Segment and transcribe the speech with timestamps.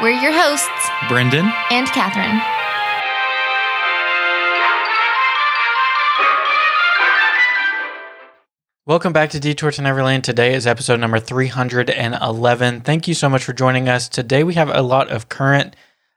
[0.00, 2.40] We're your hosts, Brendan and Catherine.
[8.86, 10.22] Welcome back to Detour to Neverland.
[10.22, 12.82] Today is episode number 311.
[12.82, 14.08] Thank you so much for joining us.
[14.08, 15.74] Today we have a lot of current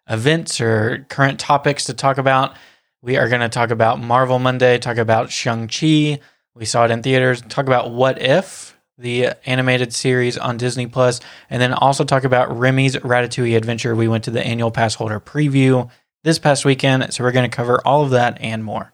[0.08, 2.56] events or current topics to talk about.
[3.02, 6.20] We are going to talk about Marvel Monday, talk about Shang-Chi.
[6.54, 7.42] We saw it in theaters.
[7.42, 8.71] Talk about What If,
[9.02, 11.20] the animated series on Disney Plus,
[11.50, 13.96] and then also talk about Remy's Ratatouille Adventure.
[13.96, 15.90] We went to the annual pass holder preview
[16.24, 18.94] this past weekend, so we're going to cover all of that and more.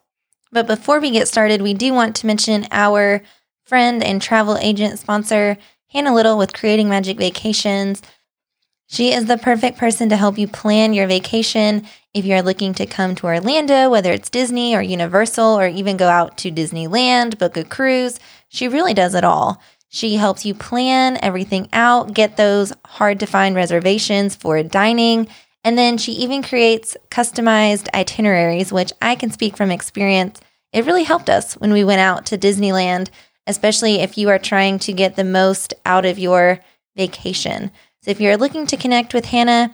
[0.52, 3.22] But before we get started, we do want to mention our
[3.66, 5.58] friend and travel agent sponsor,
[5.90, 8.02] Hannah Little with Creating Magic Vacations.
[8.90, 12.86] She is the perfect person to help you plan your vacation if you're looking to
[12.86, 17.58] come to Orlando, whether it's Disney or Universal, or even go out to Disneyland, book
[17.58, 18.18] a cruise.
[18.48, 19.62] She really does it all.
[19.90, 25.28] She helps you plan everything out, get those hard to find reservations for dining,
[25.64, 30.40] and then she even creates customized itineraries, which I can speak from experience.
[30.74, 33.10] It really helped us when we went out to Disneyland
[33.48, 36.60] especially if you are trying to get the most out of your
[36.96, 37.72] vacation.
[38.04, 39.72] So if you're looking to connect with Hannah,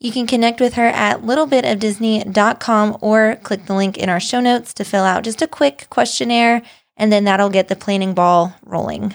[0.00, 4.72] you can connect with her at littlebitofdisney.com or click the link in our show notes
[4.74, 6.62] to fill out just a quick questionnaire,
[6.96, 9.14] and then that'll get the planning ball rolling.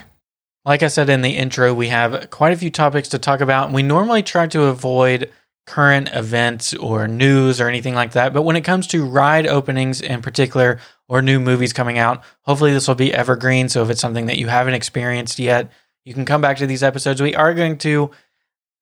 [0.66, 3.72] Like I said in the intro, we have quite a few topics to talk about.
[3.72, 5.32] We normally try to avoid
[5.68, 8.34] current events or news or anything like that.
[8.34, 12.74] But when it comes to ride openings in particular or new movies coming out, hopefully
[12.74, 13.70] this will be evergreen.
[13.70, 15.72] So if it's something that you haven't experienced yet,
[16.04, 17.22] you can come back to these episodes.
[17.22, 18.10] We are going to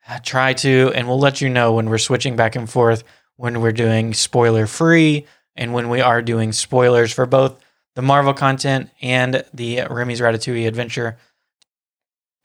[0.08, 3.04] uh, try to, and we'll let you know when we're switching back and forth,
[3.36, 5.26] when we're doing spoiler free
[5.56, 7.60] and when we are doing spoilers for both
[7.96, 11.18] the Marvel content and the Remy's Ratatouille adventure.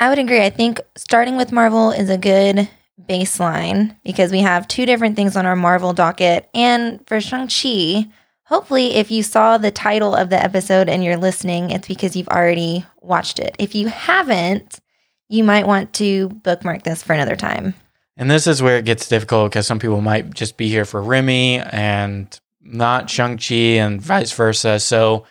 [0.00, 0.44] I would agree.
[0.44, 2.68] I think starting with Marvel is a good
[3.08, 6.48] baseline because we have two different things on our Marvel docket.
[6.54, 8.06] And for Shang-Chi,
[8.44, 12.28] hopefully, if you saw the title of the episode and you're listening, it's because you've
[12.28, 13.56] already watched it.
[13.58, 14.80] If you haven't,
[15.28, 17.74] you might want to bookmark this for another time.
[18.16, 21.00] And this is where it gets difficult because some people might just be here for
[21.02, 24.80] Remy and not Shang-Chi and vice versa.
[24.80, 25.24] So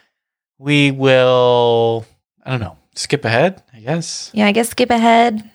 [0.58, 2.06] we will,
[2.44, 4.32] I don't know, skip ahead, I guess.
[4.34, 5.50] Yeah, I guess skip ahead.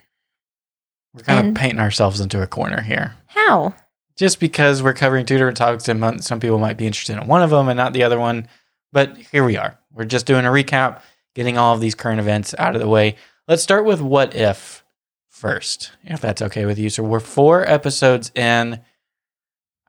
[1.15, 3.15] We're kind and of painting ourselves into a corner here.
[3.27, 3.75] How?
[4.17, 7.43] Just because we're covering two different topics and some people might be interested in one
[7.43, 8.49] of them and not the other one.
[8.93, 9.79] But here we are.
[9.93, 11.01] We're just doing a recap,
[11.35, 13.17] getting all of these current events out of the way.
[13.49, 14.85] Let's start with what if
[15.29, 16.89] first, if that's okay with you.
[16.89, 18.81] So we're four episodes in.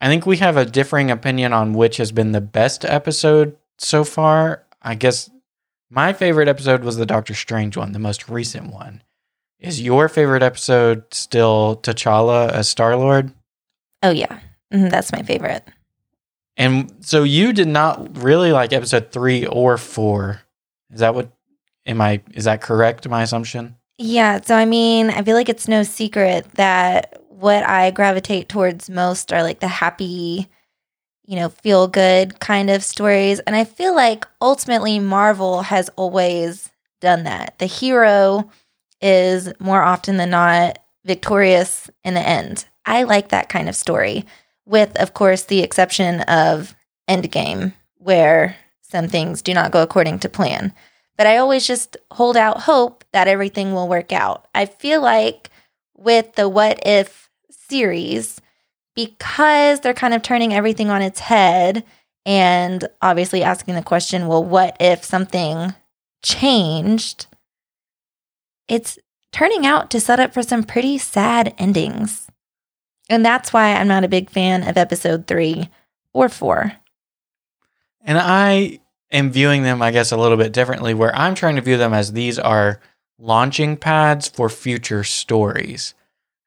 [0.01, 4.03] I think we have a differing opinion on which has been the best episode so
[4.03, 4.63] far.
[4.81, 5.29] I guess
[5.93, 9.03] my favorite episode was the Doctor Strange one, the most recent one.
[9.59, 13.31] Is your favorite episode still T'Challa as Star Lord?
[14.01, 14.39] Oh yeah,
[14.73, 15.65] mm-hmm, that's my favorite.
[16.57, 20.41] And so you did not really like episode three or four.
[20.91, 21.29] Is that what?
[21.85, 22.21] Am I?
[22.33, 23.07] Is that correct?
[23.07, 23.75] My assumption.
[23.97, 24.41] Yeah.
[24.41, 29.31] So I mean, I feel like it's no secret that what I gravitate towards most
[29.31, 30.49] are like the happy,
[31.25, 36.69] you know, feel good kind of stories, and I feel like ultimately Marvel has always
[36.99, 37.57] done that.
[37.59, 38.49] The hero
[39.01, 42.65] is more often than not victorious in the end.
[42.85, 44.25] I like that kind of story,
[44.65, 46.75] with, of course, the exception of
[47.09, 50.73] Endgame, where some things do not go according to plan.
[51.17, 54.47] But I always just hold out hope that everything will work out.
[54.55, 55.49] I feel like
[55.95, 58.41] with the What If series,
[58.95, 61.83] because they're kind of turning everything on its head
[62.25, 65.73] and obviously asking the question, well, what if something
[66.21, 67.27] changed?
[68.67, 68.97] it's
[69.31, 72.27] turning out to set up for some pretty sad endings.
[73.09, 75.69] And that's why I'm not a big fan of episode three
[76.13, 76.73] or four.
[78.01, 78.79] And I
[79.11, 81.93] am viewing them, I guess, a little bit differently, where I'm trying to view them
[81.93, 82.79] as these are
[83.19, 85.93] launching pads for future stories.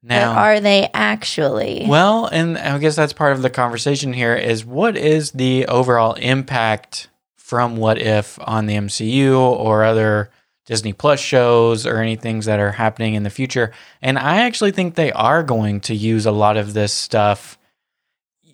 [0.03, 1.85] Now, but are they actually?
[1.89, 6.15] Well, and I guess that's part of the conversation here is what is the overall
[6.15, 10.31] impact from What If on the MCU or other
[10.67, 13.73] Disney Plus shows or any things that are happening in the future.
[14.03, 17.57] And I actually think they are going to use a lot of this stuff.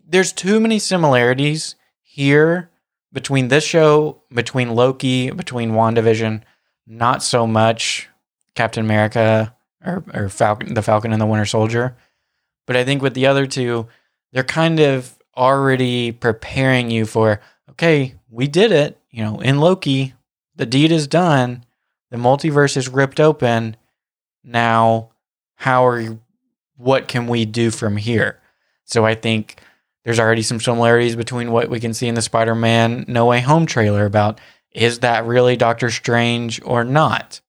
[0.06, 2.70] there's too many similarities here
[3.14, 6.42] between this show, between Loki, between WandaVision.
[6.86, 8.10] Not so much
[8.54, 11.96] Captain America or, or Falcon, the Falcon and the Winter Soldier.
[12.66, 13.88] But I think with the other two,
[14.32, 17.40] they're kind of already preparing you for,
[17.70, 18.98] okay, we did it.
[19.10, 20.14] You know, in Loki,
[20.56, 21.64] the deed is done.
[22.10, 23.76] The multiverse is ripped open.
[24.44, 25.10] Now,
[25.56, 26.20] how are you,
[26.76, 28.40] what can we do from here?
[28.84, 29.60] So I think
[30.04, 33.40] there's already some similarities between what we can see in the Spider Man No Way
[33.40, 34.40] Home trailer about
[34.72, 37.40] is that really Doctor Strange or not?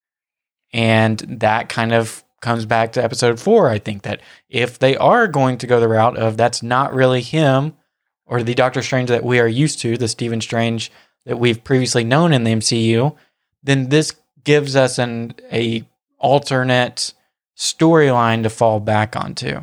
[0.74, 3.70] And that kind of comes back to episode four.
[3.70, 7.22] I think that if they are going to go the route of that's not really
[7.22, 7.74] him
[8.28, 10.92] or the Doctor Strange that we are used to, the Stephen Strange
[11.26, 13.16] that we've previously known in the MCU,
[13.64, 14.14] then this
[14.44, 15.88] gives us an a
[16.20, 17.14] alternate
[17.58, 19.62] storyline to fall back onto.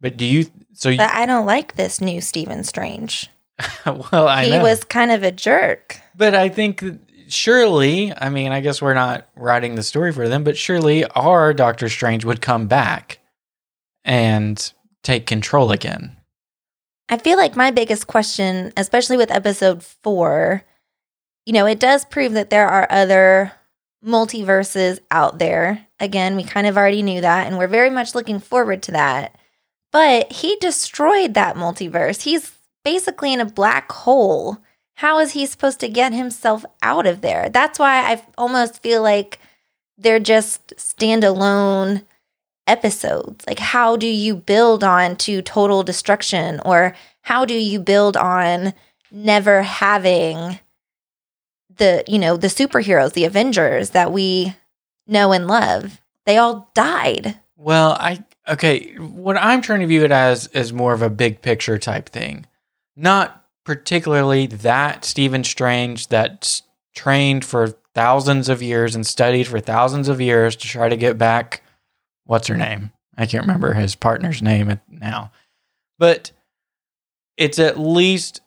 [0.00, 3.28] But do you so you, But I don't like this new Stephen Strange.
[3.86, 4.62] well I he know.
[4.62, 6.00] was kind of a jerk.
[6.16, 6.84] But I think
[7.32, 11.52] surely, I mean, I guess we're not writing the story for them, but surely our
[11.54, 13.18] Doctor Strange would come back
[14.04, 16.16] and take control again.
[17.08, 20.64] I feel like my biggest question, especially with episode four,
[21.44, 23.52] you know, it does prove that there are other
[24.04, 25.86] multiverses out there.
[26.00, 29.36] Again, we kind of already knew that, and we're very much looking forward to that.
[29.92, 32.22] But he destroyed that multiverse.
[32.22, 32.52] He's
[32.84, 34.58] basically in a black hole.
[34.96, 37.48] How is he supposed to get himself out of there?
[37.48, 39.38] That's why I almost feel like
[39.98, 42.04] they're just standalone
[42.66, 43.44] episodes.
[43.46, 46.60] Like, how do you build on to total destruction?
[46.64, 48.74] Or how do you build on
[49.10, 50.58] never having
[51.76, 54.54] the, you know, the superheroes, the Avengers that we
[55.06, 56.00] know and love?
[56.26, 57.38] They all died.
[57.56, 61.42] Well, I okay, what I'm trying to view it as is more of a big
[61.42, 62.46] picture type thing.
[62.96, 66.62] Not particularly that Stephen Strange that's
[66.94, 71.18] trained for thousands of years and studied for thousands of years to try to get
[71.18, 71.62] back
[72.24, 72.92] what's her name?
[73.16, 75.32] I can't remember his partner's name now.
[75.98, 76.32] But
[77.36, 78.40] it's at least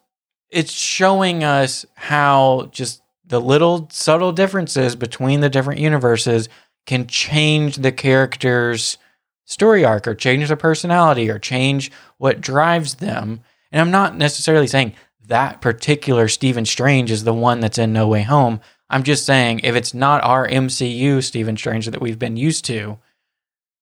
[0.50, 6.50] it's showing us how just the little subtle differences between the different universes
[6.86, 8.98] can change the character's
[9.46, 13.42] story arc or change their personality or change what drives them.
[13.76, 14.94] And I'm not necessarily saying
[15.28, 18.62] that particular Stephen Strange is the one that's in No Way Home.
[18.90, 23.00] I'm just saying if it's not our MCU Stephen Strange that we've been used to,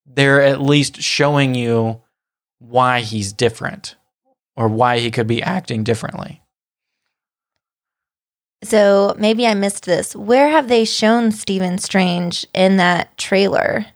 [0.04, 2.02] they're at least showing you
[2.58, 3.94] why he's different
[4.56, 6.42] or why he could be acting differently.
[8.64, 10.16] So maybe I missed this.
[10.16, 13.86] Where have they shown Stephen Strange in that trailer?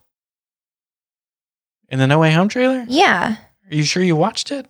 [1.88, 2.84] In the No Way Home trailer?
[2.86, 3.34] Yeah.
[3.68, 4.68] Are you sure you watched it?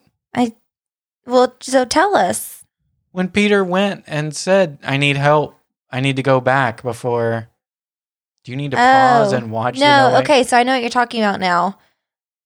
[1.28, 2.64] Well, so tell us.
[3.12, 5.56] When Peter went and said, I need help,
[5.90, 7.48] I need to go back before.
[8.44, 10.80] Do you need to oh, pause Oh, and watch No, okay, so I know what
[10.80, 11.78] you're talking about now.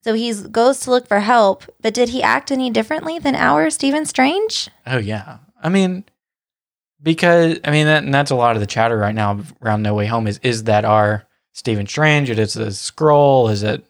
[0.02, 3.70] So he goes to look for help, but did he act any differently than our
[3.70, 4.68] Stephen Strange?
[4.84, 5.38] Oh yeah.
[5.62, 6.04] I mean,
[7.00, 9.94] because I mean that, and that's a lot of the chatter right now around No
[9.94, 12.30] Way Home is is that our Stephen Strange?
[12.30, 13.48] It is a Skrull?
[13.48, 13.84] Is it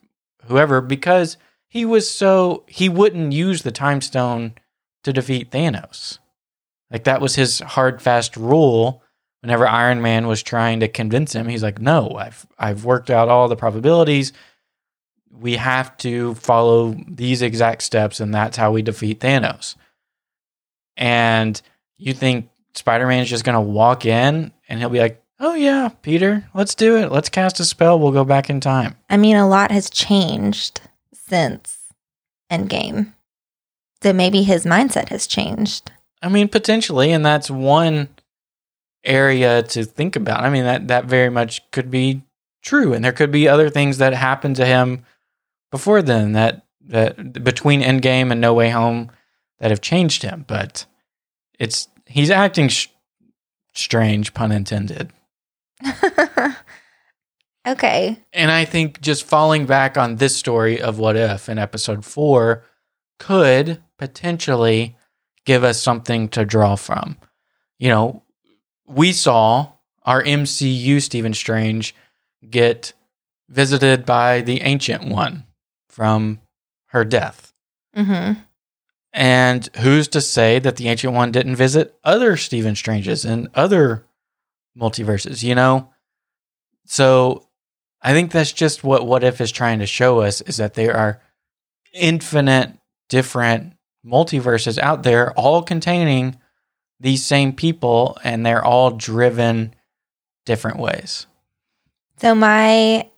[0.49, 0.83] whoever?
[0.83, 4.53] Because he was so he wouldn't use the time stone
[5.05, 6.19] to defeat Thanos.
[6.91, 9.03] Like that was his hard fast rule.
[9.41, 13.29] Whenever Iron Man was trying to convince him, he's like, "No, I've I've worked out
[13.29, 14.33] all the probabilities.
[15.31, 19.75] We have to follow these exact steps, and that's how we defeat Thanos."
[20.97, 21.61] And
[21.97, 25.55] you think Spider Man is just going to walk in and he'll be like, oh,
[25.55, 27.13] yeah, Peter, let's do it.
[27.13, 27.99] Let's cast a spell.
[27.99, 28.97] We'll go back in time.
[29.11, 30.81] I mean, a lot has changed
[31.13, 31.79] since
[32.51, 33.13] Endgame.
[34.03, 35.93] So maybe his mindset has changed.
[36.21, 37.13] I mean, potentially.
[37.13, 38.09] And that's one
[39.05, 40.43] area to think about.
[40.43, 42.23] I mean, that, that very much could be
[42.63, 42.93] true.
[42.93, 45.05] And there could be other things that happened to him
[45.71, 49.11] before then that, that between Endgame and No Way Home
[49.59, 50.45] that have changed him.
[50.49, 50.87] But
[51.59, 52.89] it's, he's acting sh-
[53.73, 55.13] strange, pun intended.
[57.67, 58.19] okay.
[58.33, 62.65] And I think just falling back on this story of what if in episode four
[63.19, 64.97] could potentially
[65.45, 67.17] give us something to draw from.
[67.79, 68.23] You know,
[68.85, 71.95] we saw our MCU Stephen Strange
[72.51, 72.95] get
[73.49, 75.45] visited by the Ancient One
[75.89, 76.41] from
[76.87, 77.53] her death.
[77.95, 78.33] hmm
[79.13, 84.05] And who's to say that the Ancient One didn't visit other Stephen Stranges and other
[84.77, 85.93] multiverses, you know?
[86.87, 87.47] So
[88.01, 90.97] I think that's just what What If is trying to show us is that there
[90.97, 91.23] are
[91.93, 92.73] infinite
[93.09, 93.75] different
[94.07, 96.39] multiverses out there, all containing
[97.01, 99.75] these same people, and they're all driven
[100.45, 101.27] different ways.
[102.19, 103.09] So my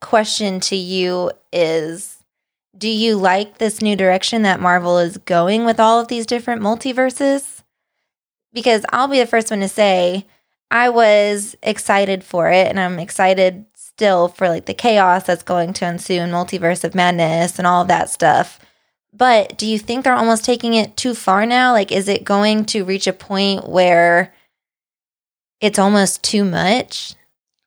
[0.00, 2.18] question to you is
[2.76, 6.62] do you like this new direction that Marvel is going with all of these different
[6.62, 7.62] multiverses?
[8.52, 10.26] Because I'll be the first one to say
[10.70, 15.74] I was excited for it and I'm excited still for like the chaos that's going
[15.74, 18.58] to ensue in Multiverse of Madness and all of that stuff.
[19.12, 21.72] But do you think they're almost taking it too far now?
[21.72, 24.32] Like is it going to reach a point where
[25.60, 27.14] it's almost too much?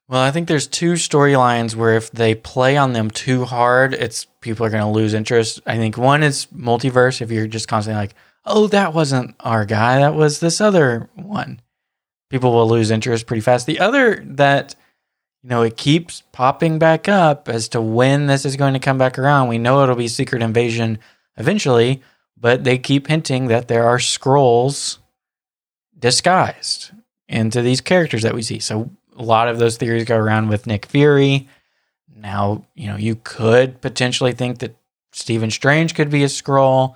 [0.07, 4.25] Well, I think there's two storylines where if they play on them too hard, it's
[4.41, 5.61] people are going to lose interest.
[5.65, 7.21] I think one is multiverse.
[7.21, 9.99] If you're just constantly like, "Oh, that wasn't our guy.
[9.99, 11.59] That was this other one,"
[12.29, 13.65] people will lose interest pretty fast.
[13.65, 14.75] The other that
[15.41, 18.99] you know it keeps popping back up as to when this is going to come
[18.99, 19.47] back around.
[19.47, 20.99] We know it'll be Secret Invasion
[21.37, 22.01] eventually,
[22.37, 24.97] but they keep hinting that there are Skrulls
[25.97, 26.91] disguised
[27.27, 28.59] into these characters that we see.
[28.59, 31.47] So a lot of those theories go around with Nick Fury.
[32.15, 34.75] Now, you know, you could potentially think that
[35.11, 36.95] Stephen Strange could be a Skrull,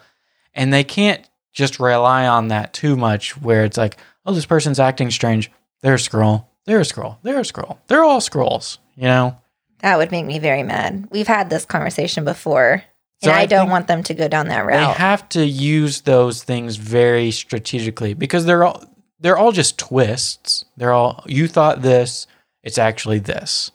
[0.54, 4.80] and they can't just rely on that too much where it's like, oh, this person's
[4.80, 5.52] acting strange.
[5.82, 6.46] They're a Skrull.
[6.66, 7.18] They're a Skrull.
[7.24, 7.78] They're a Skrull.
[7.88, 9.38] They're all Skrulls, you know?
[9.80, 11.08] That would make me very mad.
[11.10, 12.84] We've had this conversation before,
[13.22, 14.78] So and I, I don't want them to go down that route.
[14.78, 18.84] They have to use those things very strategically because they're all
[19.20, 20.64] they're all just twists.
[20.78, 22.28] They're all you thought this,
[22.64, 23.72] it's actually this.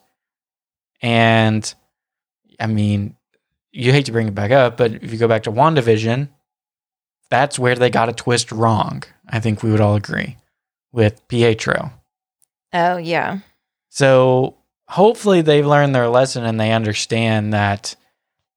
[1.03, 1.75] And
[2.59, 3.17] I mean,
[3.73, 6.29] you hate to bring it back up, but if you go back to WandaVision,
[7.29, 9.03] that's where they got a twist wrong.
[9.29, 10.37] I think we would all agree
[10.93, 11.93] with Pietro.
[12.73, 13.41] oh, yeah.
[13.91, 14.57] So
[14.89, 17.97] hopefully they've learned their lesson and they understand that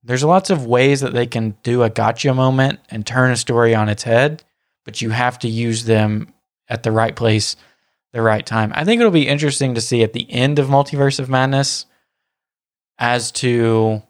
[0.07, 3.75] there's lots of ways that they can do a gotcha moment and turn a story
[3.75, 4.41] on its head,
[4.85, 6.33] but you have to use them
[6.69, 7.57] at the right place,
[8.13, 8.71] the right time.
[8.73, 11.85] I think it'll be interesting to see at the end of Multiverse of Madness
[12.97, 14.01] as to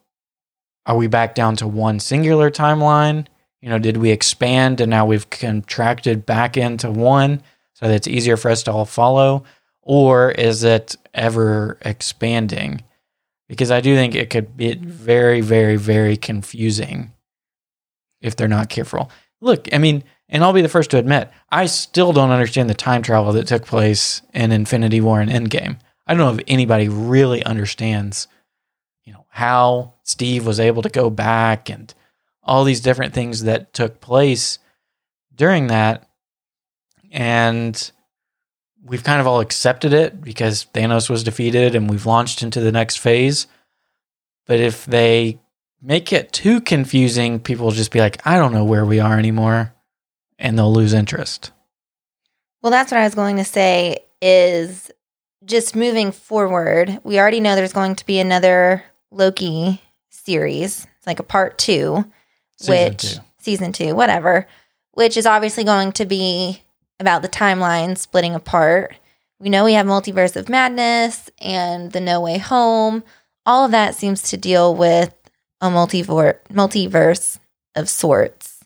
[0.86, 3.26] are we back down to one singular timeline?
[3.62, 7.42] You know, did we expand and now we've contracted back into one
[7.74, 9.46] so that it's easier for us to all follow?
[9.82, 12.84] Or is it ever expanding?
[13.48, 17.14] Because I do think it could be very, very, very confusing
[18.22, 19.10] if they're not careful.
[19.40, 22.74] Look, I mean, and I'll be the first to admit, I still don't understand the
[22.74, 25.80] time travel that took place in Infinity War and Endgame.
[26.06, 28.28] I don't know if anybody really understands,
[29.06, 31.94] you know, how Steve was able to go back and
[32.44, 34.60] all these different things that took place
[35.36, 36.10] during that.
[37.12, 37.92] And
[38.84, 42.72] we've kind of all accepted it because Thanos was defeated and we've launched into the
[42.72, 43.48] next phase.
[44.46, 45.40] But if they
[45.82, 49.18] make it too confusing, people will just be like, I don't know where we are
[49.20, 49.74] anymore.
[50.40, 51.52] And they'll lose interest.
[52.62, 54.92] Well, that's what I was going to say is
[55.46, 57.00] just moving forward.
[57.04, 60.86] We already know there's going to be another Loki series.
[60.98, 62.06] It's like a part two,
[62.58, 63.20] Season which two.
[63.40, 64.48] season two, whatever,
[64.92, 66.62] which is obviously going to be
[67.00, 68.96] about the timeline splitting apart.
[69.40, 73.04] We know we have Multiverse of Madness and the No Way Home.
[73.46, 75.14] All of that seems to deal with
[75.62, 77.38] a multivor- multiverse
[77.76, 78.64] of sorts.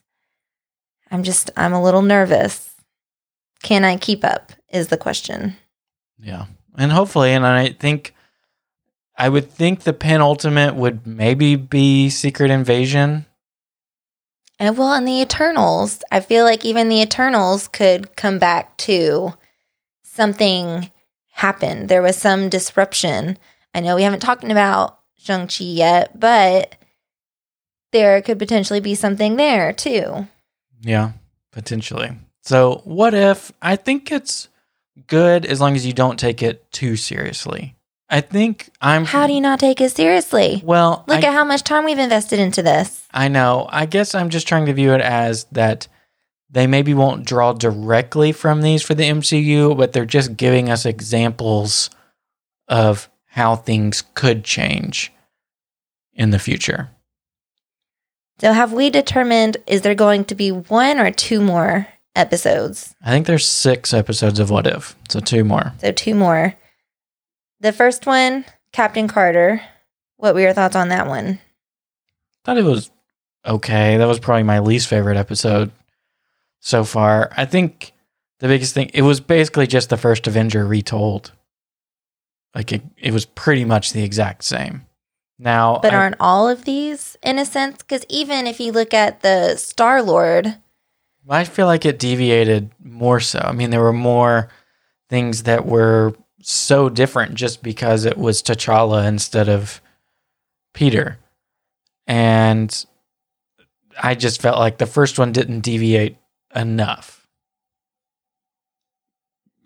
[1.10, 2.74] I'm just, I'm a little nervous.
[3.62, 4.52] Can I keep up?
[4.70, 5.56] Is the question.
[6.18, 6.46] Yeah.
[6.78, 8.14] And hopefully, and I think,
[9.18, 13.26] I would think the penultimate would maybe be Secret Invasion.
[14.58, 19.34] And well, in the Eternals, I feel like even the Eternals could come back to
[20.04, 20.90] something
[21.32, 21.88] happened.
[21.88, 23.38] There was some disruption.
[23.74, 26.76] I know we haven't talked about Shang-Chi yet, but
[27.92, 30.28] there could potentially be something there too.
[30.80, 31.12] Yeah,
[31.52, 32.12] potentially.
[32.42, 34.48] So, what if I think it's
[35.06, 37.76] good as long as you don't take it too seriously?
[38.12, 39.06] I think I'm.
[39.06, 40.60] How do you not take it seriously?
[40.62, 43.08] Well, Look I, at how much time we've invested into this.
[43.10, 43.66] I know.
[43.70, 45.88] I guess I'm just trying to view it as that
[46.50, 50.84] they maybe won't draw directly from these for the MCU, but they're just giving us
[50.84, 51.88] examples
[52.68, 55.10] of how things could change
[56.12, 56.90] in the future.
[58.42, 62.94] So, have we determined is there going to be one or two more episodes?
[63.02, 65.72] I think there's six episodes of What If, so two more.
[65.78, 66.56] So two more.
[67.62, 69.62] The first one, Captain Carter.
[70.16, 71.38] What were your thoughts on that one?
[72.44, 72.90] thought it was
[73.46, 73.96] okay.
[73.98, 75.70] That was probably my least favorite episode
[76.58, 77.30] so far.
[77.36, 77.92] I think
[78.40, 81.30] the biggest thing it was basically just the first Avenger retold.
[82.52, 84.86] Like it, it was pretty much the exact same.
[85.38, 87.78] Now, But I- aren't all of these in a sense?
[87.78, 90.56] Because even if you look at the Star Lord,
[91.28, 93.38] I feel like it deviated more so.
[93.38, 94.48] I mean, there were more
[95.08, 99.80] things that were so different just because it was T'Challa instead of
[100.74, 101.18] Peter.
[102.06, 102.84] And
[104.02, 106.16] I just felt like the first one didn't deviate
[106.54, 107.26] enough.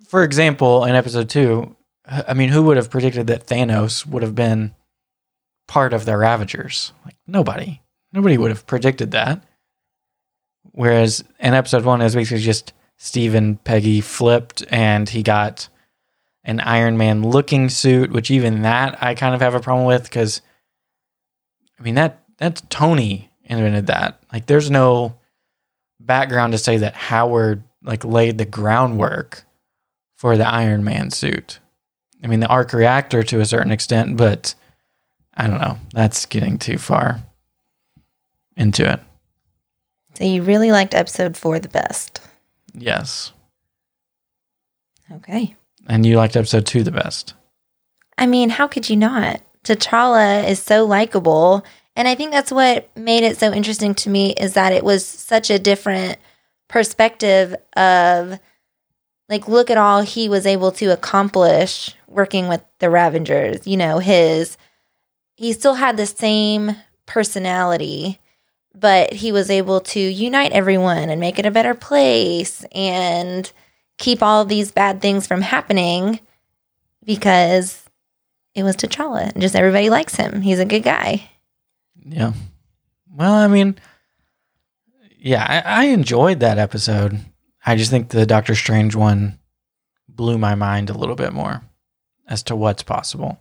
[0.07, 4.35] For example, in episode two, I mean, who would have predicted that Thanos would have
[4.35, 4.75] been
[5.67, 6.93] part of the Ravagers?
[7.05, 7.81] Like, nobody.
[8.13, 9.43] Nobody would have predicted that.
[10.73, 15.69] Whereas in episode one, it was basically just Steve and Peggy flipped, and he got
[16.47, 20.05] an Iron Man looking suit, which even that I kind of have a problem with
[20.05, 20.41] because,
[21.79, 24.23] I mean that that's Tony invented that.
[24.33, 25.17] Like, there's no
[26.01, 29.45] background to say that Howard like laid the groundwork
[30.17, 31.59] for the Iron Man suit.
[32.25, 34.55] I mean, the arc reactor to a certain extent, but
[35.35, 35.79] I don't know.
[35.93, 37.21] That's getting too far
[38.57, 39.01] into it.
[40.15, 42.21] so you really liked episode four the best.
[42.73, 43.33] Yes.
[45.13, 45.55] Okay.
[45.87, 47.35] And you liked episode two the best.
[48.19, 49.41] I mean, how could you not?
[49.65, 51.65] T'Challa is so likable.
[51.95, 55.05] And I think that's what made it so interesting to me is that it was
[55.05, 56.19] such a different
[56.69, 58.39] perspective of
[59.29, 63.67] like look at all he was able to accomplish working with the Ravagers.
[63.67, 64.57] You know, his
[65.37, 68.21] he still had the same personality,
[68.75, 73.51] but he was able to unite everyone and make it a better place and
[73.99, 76.21] keep all these bad things from happening
[77.05, 77.83] because
[78.55, 79.33] it was T'Challa.
[79.33, 80.41] and Just everybody likes him.
[80.41, 81.29] He's a good guy.
[82.05, 82.33] Yeah.
[83.13, 83.77] Well, I mean,
[85.19, 87.19] yeah, I, I enjoyed that episode.
[87.65, 89.39] I just think the Doctor Strange one
[90.09, 91.63] blew my mind a little bit more
[92.29, 93.41] as to what's possible.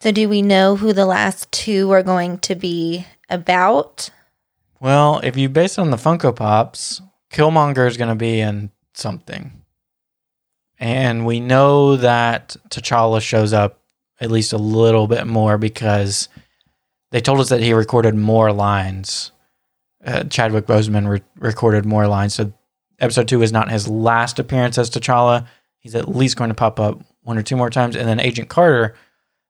[0.00, 4.08] So, do we know who the last two are going to be about?
[4.80, 8.70] Well, if you base it on the Funko Pops, Killmonger is going to be in
[8.94, 9.62] something.
[10.78, 13.80] And we know that T'Challa shows up
[14.20, 16.28] at least a little bit more because
[17.10, 19.32] they told us that he recorded more lines.
[20.04, 22.34] Uh, Chadwick Boseman re- recorded more lines.
[22.34, 22.52] So
[22.98, 25.46] episode two is not his last appearance as T'Challa.
[25.78, 27.96] He's at least going to pop up one or two more times.
[27.96, 28.94] And then Agent Carter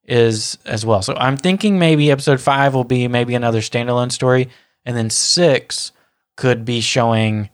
[0.04, 1.02] is as well.
[1.02, 4.48] So I'm thinking maybe episode five will be maybe another standalone story.
[4.84, 5.92] And then six
[6.36, 7.50] could be showing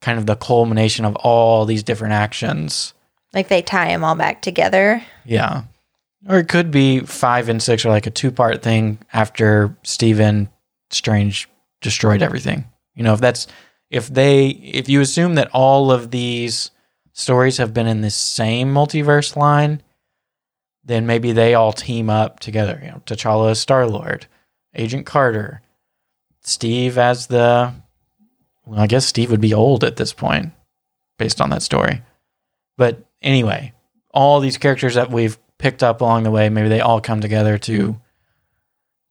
[0.00, 2.94] kind of the culmination of all these different actions.
[3.32, 5.02] Like they tie them all back together.
[5.24, 5.64] Yeah.
[6.28, 10.48] Or it could be five and six are like a two part thing after Stephen
[10.90, 11.48] Strange
[11.80, 12.64] destroyed everything.
[12.94, 13.46] You know, if that's
[13.90, 16.70] if they if you assume that all of these
[17.12, 19.82] stories have been in this same multiverse line,
[20.84, 22.80] then maybe they all team up together.
[22.82, 24.26] You know, T'Challa as Star Lord,
[24.74, 25.62] Agent Carter,
[26.42, 27.74] Steve as the
[28.66, 30.52] well, I guess Steve would be old at this point,
[31.18, 32.02] based on that story.
[32.76, 33.72] But anyway,
[34.12, 37.56] all these characters that we've picked up along the way, maybe they all come together
[37.58, 37.98] to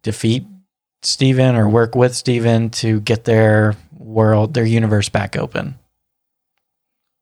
[0.03, 0.45] defeat
[1.01, 5.79] Stephen or work with Stephen to get their world, their universe back open.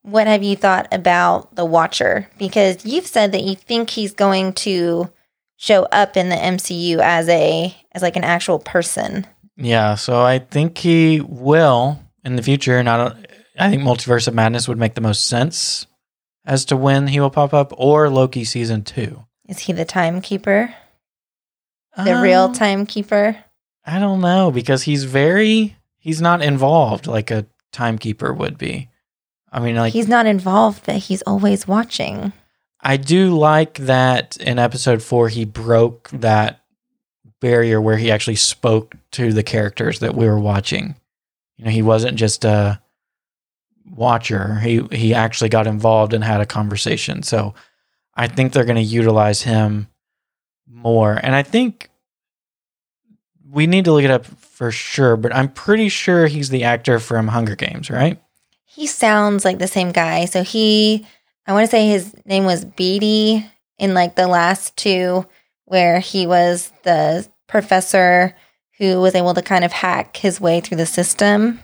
[0.02, 2.30] What have you thought about the Watcher?
[2.38, 5.10] Because you've said that you think he's going to
[5.56, 9.26] show up in the MCU as a as like an actual person.
[9.56, 12.78] Yeah, so I think he will in the future.
[12.78, 13.28] And I don't.
[13.58, 15.86] I think Multiverse of Madness would make the most sense
[16.46, 19.26] as to when he will pop up, or Loki season two.
[19.48, 20.74] Is he the timekeeper?
[21.96, 23.38] The real Um, timekeeper?
[23.86, 28.90] I don't know because he's very he's not involved like a timekeeper would be.
[29.52, 32.34] I mean, like he's not involved, but he's always watching.
[32.82, 36.62] I do like that in episode four he broke that
[37.40, 40.96] barrier where he actually spoke to the characters that we were watching.
[41.58, 42.82] You know, he wasn't just a
[43.86, 44.56] watcher.
[44.60, 47.24] He he actually got involved and had a conversation.
[47.24, 47.54] So
[48.16, 49.88] I think they're going to utilize him
[50.68, 51.20] more.
[51.22, 51.90] And I think
[53.50, 57.00] we need to look it up for sure, but I'm pretty sure he's the actor
[57.00, 58.20] from Hunger Games, right?
[58.66, 60.26] He sounds like the same guy.
[60.26, 61.06] So he,
[61.46, 65.26] I want to say his name was Beetee in like the last two,
[65.66, 68.36] where he was the professor
[68.92, 71.60] who was able to kind of hack his way through the system.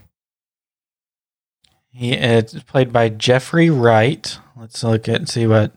[1.91, 4.38] He it's played by Jeffrey Wright.
[4.55, 5.73] Let's look at see what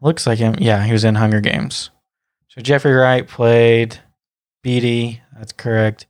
[0.00, 0.54] looks like him.
[0.58, 1.90] Yeah, he was in Hunger Games.
[2.48, 3.98] So Jeffrey Wright played
[4.64, 5.20] Beetee.
[5.36, 6.06] That's correct.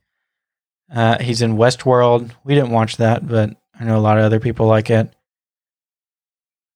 [0.93, 2.31] Uh, he's in Westworld.
[2.43, 5.11] We didn't watch that, but I know a lot of other people like it.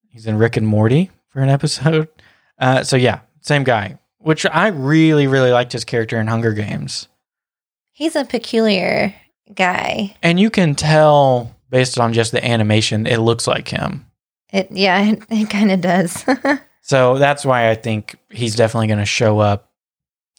[0.10, 2.08] He's in Rick and Morty for an episode.
[2.58, 4.00] Uh, so yeah, same guy.
[4.20, 7.08] which I really, really liked his character in Hunger Games.
[7.98, 9.16] He's a peculiar
[9.56, 10.16] guy.
[10.22, 14.06] And you can tell based on just the animation, it looks like him.
[14.54, 16.24] It yeah, it, it kind of does.
[16.88, 19.74] So that's why I think he's definitely going to show up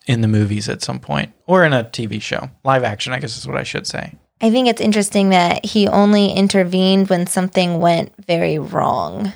[0.07, 2.49] in the movies at some point or in a TV show.
[2.65, 4.15] Live action, I guess is what I should say.
[4.41, 9.35] I think it's interesting that he only intervened when something went very wrong.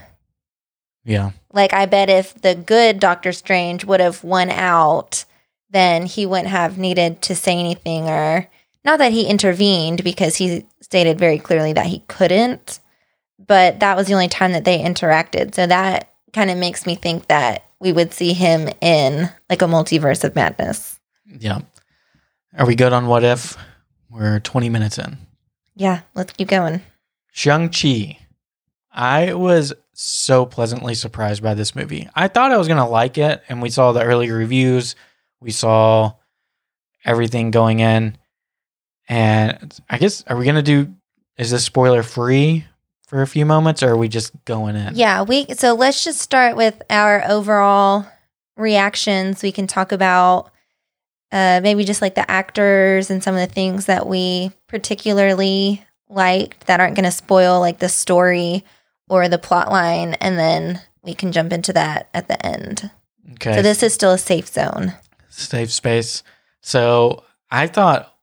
[1.05, 1.33] Yeah.
[1.53, 5.27] Like I bet if the good Doctor Strange would have won out,
[5.73, 8.49] then he wouldn't have needed to say anything or
[8.85, 12.81] not that he intervened because he stated very clearly that he couldn't,
[13.39, 15.55] but that was the only time that they interacted.
[15.55, 19.67] So that kind of makes me think that we would see him in like a
[19.67, 20.99] multiverse of madness.
[21.27, 21.61] Yeah.
[22.57, 23.57] Are we good on what if?
[24.11, 25.17] We're 20 minutes in.
[25.75, 26.83] Yeah, let's keep going.
[27.33, 28.19] Shang-Chi.
[28.93, 32.09] I was so pleasantly surprised by this movie.
[32.15, 34.95] I thought I was going to like it, and we saw the early reviews.
[35.43, 36.15] We saw
[37.05, 38.17] everything going in.
[39.09, 40.95] And I guess, are we going to do,
[41.37, 42.65] is this spoiler free
[43.09, 44.95] for a few moments, or are we just going in?
[44.95, 48.07] Yeah, we so let's just start with our overall
[48.57, 49.43] reactions.
[49.43, 50.51] We can talk about
[51.31, 56.67] uh, maybe just like the actors and some of the things that we particularly liked
[56.69, 58.65] that aren't going to spoil like the story
[59.09, 62.91] or the plot line, and then we can jump into that at the end.
[63.33, 63.57] Okay.
[63.57, 64.95] So this is still a safe zone.
[65.33, 66.23] Safe space.
[66.61, 68.14] So I thought,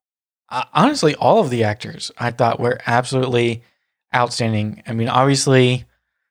[0.50, 3.63] uh, honestly, all of the actors I thought were absolutely
[4.13, 4.84] outstanding.
[4.88, 5.86] I mean, obviously,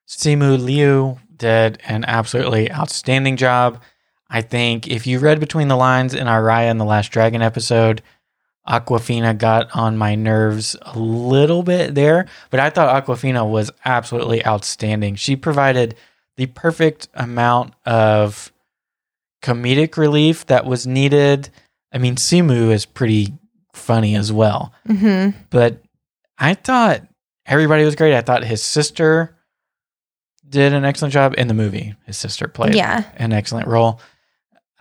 [0.07, 3.83] Simu Liu did an absolutely outstanding job.
[4.31, 7.43] I think if you read between the lines in our Raya and the Last Dragon
[7.43, 8.03] episode,
[8.69, 14.45] Awkwafina got on my nerves a little bit there, but I thought Awkwafina was absolutely
[14.47, 15.17] outstanding.
[15.17, 15.97] She provided
[16.37, 18.53] the perfect amount of
[19.43, 21.49] comedic relief that was needed.
[21.93, 23.33] I mean, Simu is pretty
[23.73, 25.81] funny as well, hmm but
[26.39, 27.03] I thought
[27.47, 28.15] everybody was great.
[28.15, 29.37] I thought his sister
[30.49, 31.95] did an excellent job in the movie.
[32.07, 33.05] His sister played Yeah.
[33.17, 34.01] an excellent role.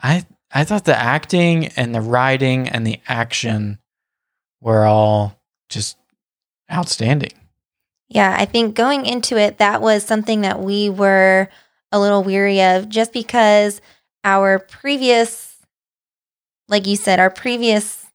[0.02, 3.80] I I thought the acting and the writing and the action
[4.62, 5.38] were all
[5.70, 5.98] just
[6.72, 7.34] outstanding.
[8.10, 11.50] Yeah, I think going into it, that was something that we were
[11.92, 13.82] a little weary of just because
[14.28, 15.56] our previous,
[16.68, 18.08] like you said, our previous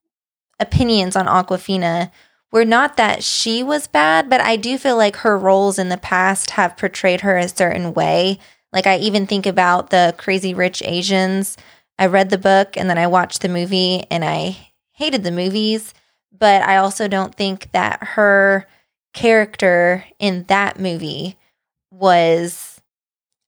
[0.59, 2.11] opinions on Awkwafina
[2.51, 5.97] were not that she was bad, but I do feel like her roles in the
[5.97, 8.37] past have portrayed her a certain way.
[8.71, 11.57] Like I even think about the Crazy Rich Asians.
[11.97, 14.55] I read the book and then I watched the movie and I
[14.91, 15.95] hated the movies,
[16.31, 18.67] but I also don't think that her
[19.15, 21.37] character in that movie
[21.89, 22.72] was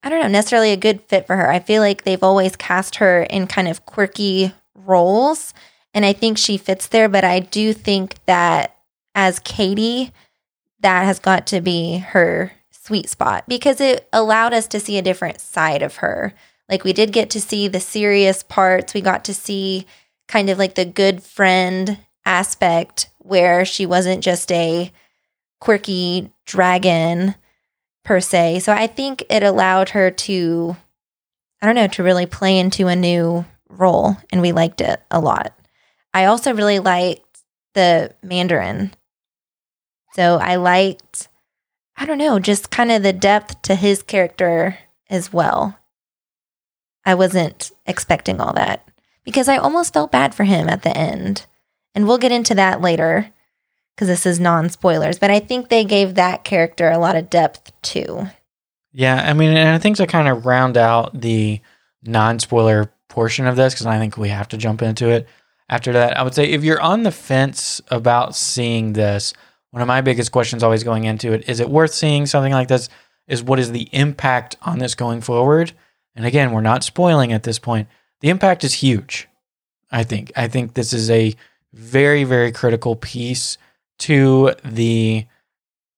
[0.05, 1.49] I don't know, necessarily a good fit for her.
[1.49, 5.51] I feel like they've always cast her in kind of quirky roles
[5.95, 8.77] and I think she fits there, but I do think that
[9.15, 10.11] as Katy
[10.81, 15.01] that has got to be her sweet spot because it allowed us to see a
[15.01, 16.33] different side of her.
[16.69, 18.93] Like we did get to see the serious parts.
[18.93, 19.87] We got to see
[20.27, 24.91] kind of like the good friend aspect where she wasn't just a
[25.59, 27.33] quirky dragon
[28.05, 28.59] per se.
[28.59, 30.77] So I think it allowed her to,
[31.61, 34.15] I don't know, to really play into a new role.
[34.31, 35.53] And we liked it a lot.
[36.13, 37.41] I also really liked
[37.73, 38.93] the Mandarin.
[40.13, 41.27] So I liked,
[41.97, 44.77] I don't know, just kind of the depth to his character
[45.09, 45.77] as well.
[47.03, 48.87] I wasn't expecting all that
[49.25, 51.45] because I almost felt bad for him at the end.
[51.93, 53.31] And we'll get into that later
[53.95, 55.19] because this is non spoilers.
[55.19, 58.27] But I think they gave that character a lot of depth too.
[58.91, 61.61] Yeah, I mean, and I think to kind of round out the
[62.03, 65.27] non spoiler portion of this, because I think we have to jump into it
[65.69, 69.33] after that, I would say if you're on the fence about seeing this,
[69.71, 72.67] one of my biggest questions always going into it is it worth seeing something like
[72.67, 72.89] this?
[73.27, 75.73] Is what is the impact on this going forward?
[76.15, 77.87] And again, we're not spoiling at this point.
[78.21, 79.27] The impact is huge.
[79.91, 80.31] I think.
[80.35, 81.35] I think this is a
[81.73, 83.57] very, very critical piece
[83.99, 85.25] to the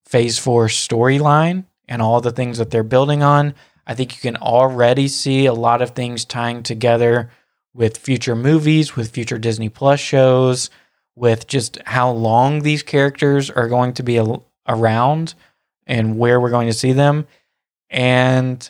[0.05, 3.53] phase four storyline and all the things that they're building on.
[3.85, 7.31] I think you can already see a lot of things tying together
[7.73, 10.69] with future movies, with future Disney Plus shows,
[11.15, 15.33] with just how long these characters are going to be al- around
[15.85, 17.27] and where we're going to see them.
[17.89, 18.69] And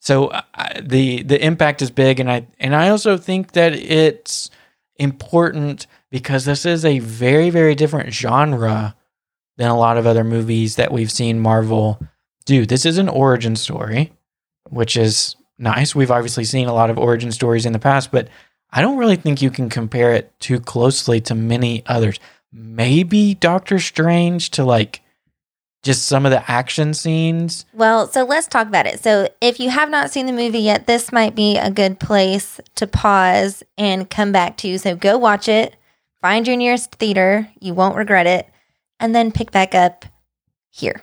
[0.00, 0.42] so uh,
[0.80, 4.50] the the impact is big and I and I also think that it's
[4.98, 8.94] important because this is a very very different genre
[9.56, 12.00] than a lot of other movies that we've seen Marvel
[12.44, 12.66] do.
[12.66, 14.12] This is an origin story,
[14.68, 15.94] which is nice.
[15.94, 18.28] We've obviously seen a lot of origin stories in the past, but
[18.70, 22.18] I don't really think you can compare it too closely to many others.
[22.52, 25.00] Maybe Doctor Strange to like
[25.82, 27.64] just some of the action scenes.
[27.72, 29.02] Well, so let's talk about it.
[29.02, 32.60] So, if you have not seen the movie yet, this might be a good place
[32.74, 34.78] to pause and come back to.
[34.78, 35.76] So, go watch it,
[36.26, 37.48] find your nearest theater.
[37.60, 38.48] You won't regret it.
[38.98, 40.04] And then pick back up
[40.70, 41.02] here.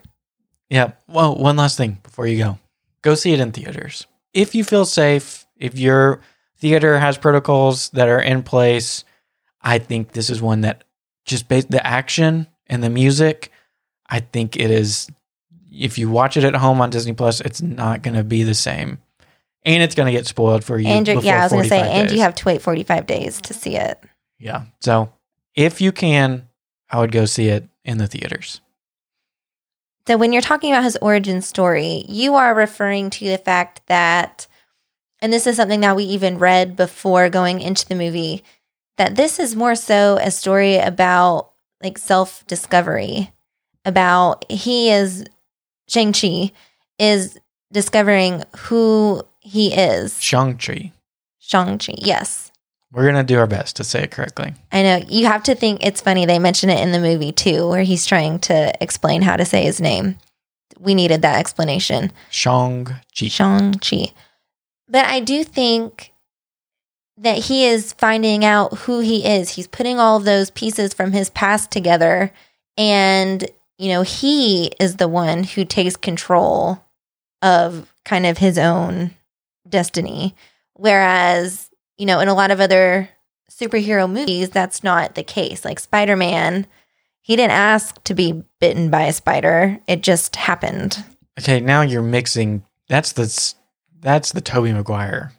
[0.69, 0.91] Yeah.
[1.07, 2.59] Well, one last thing before you go
[3.03, 4.07] go see it in theaters.
[4.33, 6.21] If you feel safe, if your
[6.57, 9.03] theater has protocols that are in place,
[9.61, 10.83] I think this is one that
[11.25, 13.51] just based the action and the music.
[14.09, 15.07] I think it is.
[15.71, 18.53] If you watch it at home on Disney Plus, it's not going to be the
[18.53, 18.99] same,
[19.63, 20.87] and it's going to get spoiled for you.
[20.87, 23.41] And yeah, I was going to say, 45 and you have to wait 45 days
[23.41, 24.03] to see it.
[24.43, 24.63] Yeah.
[24.81, 25.11] So
[25.55, 26.49] if you can,
[26.89, 28.59] I would go see it in the theaters.
[30.05, 34.47] So when you're talking about his origin story, you are referring to the fact that,
[35.21, 38.43] and this is something that we even read before going into the movie,
[38.97, 41.51] that this is more so a story about
[41.81, 43.31] like self discovery,
[43.85, 45.23] about he is,
[45.87, 46.51] Shang-Chi
[46.99, 47.39] is
[47.71, 50.21] discovering who he is.
[50.21, 50.91] Shang-Chi.
[51.39, 52.51] Shang-Chi, yes.
[52.93, 54.53] We're going to do our best to say it correctly.
[54.71, 56.27] I know you have to think it's funny.
[56.27, 59.63] They mention it in the movie too, where he's trying to explain how to say
[59.63, 60.17] his name.
[60.79, 62.11] We needed that explanation.
[62.29, 63.27] Shang-Chi.
[63.27, 64.13] Shang-Chi.
[64.87, 66.11] But I do think
[67.17, 69.51] that he is finding out who he is.
[69.51, 72.31] He's putting all of those pieces from his past together.
[72.77, 76.83] And, you know, he is the one who takes control
[77.41, 79.11] of kind of his own
[79.67, 80.35] destiny.
[80.73, 83.09] Whereas, you know, in a lot of other
[83.49, 85.63] superhero movies, that's not the case.
[85.63, 86.67] Like Spider Man,
[87.21, 91.03] he didn't ask to be bitten by a spider, it just happened.
[91.39, 92.63] Okay, now you're mixing.
[92.89, 93.53] That's the
[93.99, 95.31] that's the Tobey Maguire.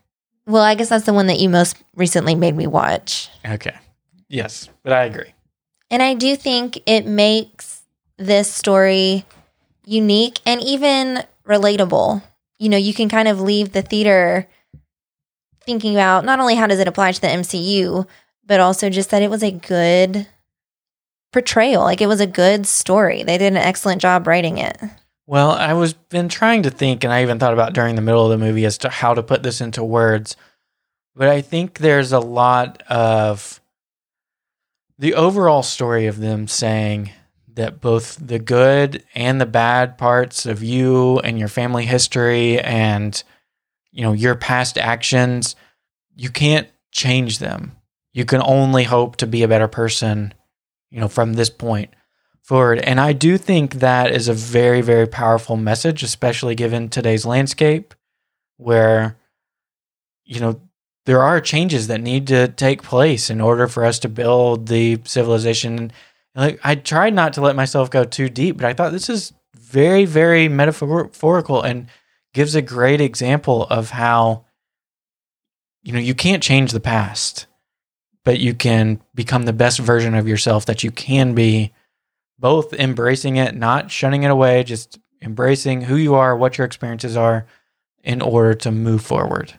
[0.46, 3.28] Well, I guess that's the one that you most recently made me watch.
[3.46, 3.74] Okay.
[4.28, 5.32] Yes, but I agree.
[5.90, 7.82] And I do think it makes
[8.16, 9.24] this story
[9.84, 12.22] unique and even relatable.
[12.58, 14.48] You know, you can kind of leave the theater
[15.64, 18.07] thinking about not only how does it apply to the MCU,
[18.46, 20.27] but also just that it was a good
[21.33, 21.83] portrayal.
[21.83, 23.22] Like it was a good story.
[23.22, 24.79] They did an excellent job writing it.
[25.27, 28.24] Well, I was been trying to think, and I even thought about during the middle
[28.24, 30.37] of the movie as to how to put this into words.
[31.16, 33.61] But I think there's a lot of
[34.98, 37.11] the overall story of them saying
[37.55, 43.22] that both the good and the bad parts of you and your family history and
[43.94, 45.57] you know your past actions
[46.16, 47.72] you can't change them.
[48.12, 50.35] You can only hope to be a better person
[50.90, 51.94] you know from this point
[52.42, 52.78] forward.
[52.78, 57.94] And i do think that is a very very powerful message especially given today's landscape
[58.59, 59.16] where
[60.24, 60.61] you know
[61.07, 65.00] there are changes that need to take place in order for us to build the
[65.04, 65.92] civilization.
[66.35, 69.33] Like I tried not to let myself go too deep, but I thought this is
[69.54, 71.88] very, very metaphorical and
[72.34, 74.44] gives a great example of how
[75.82, 77.46] you know you can't change the past,
[78.24, 81.72] but you can become the best version of yourself that you can be,
[82.38, 87.16] both embracing it, not shunning it away, just embracing who you are, what your experiences
[87.16, 87.46] are,
[88.02, 89.54] in order to move forward.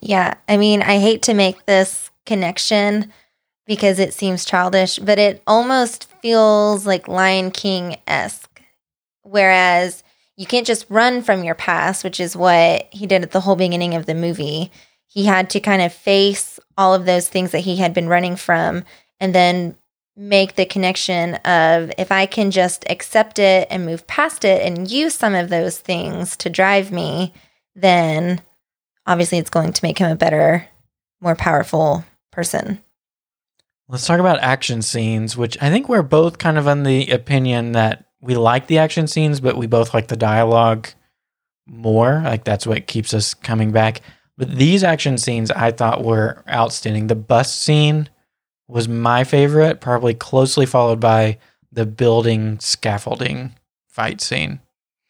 [0.00, 0.34] Yeah.
[0.48, 3.12] I mean, I hate to make this connection
[3.66, 8.62] because it seems childish, but it almost feels like Lion King esque.
[9.22, 10.02] Whereas
[10.36, 13.56] you can't just run from your past, which is what he did at the whole
[13.56, 14.70] beginning of the movie.
[15.06, 18.36] He had to kind of face all of those things that he had been running
[18.36, 18.84] from
[19.20, 19.76] and then
[20.16, 24.90] make the connection of if I can just accept it and move past it and
[24.90, 27.32] use some of those things to drive me,
[27.74, 28.42] then
[29.06, 30.66] obviously it's going to make him a better,
[31.20, 32.80] more powerful person.
[33.88, 37.72] Let's talk about action scenes, which I think we're both kind of on the opinion
[37.72, 40.88] that we like the action scenes, but we both like the dialogue
[41.66, 42.22] more.
[42.24, 44.00] Like that's what keeps us coming back.
[44.38, 47.06] But these action scenes I thought were outstanding.
[47.06, 48.08] The bus scene
[48.66, 51.38] was my favorite, probably closely followed by
[51.70, 53.54] the building scaffolding
[53.88, 54.60] fight scene.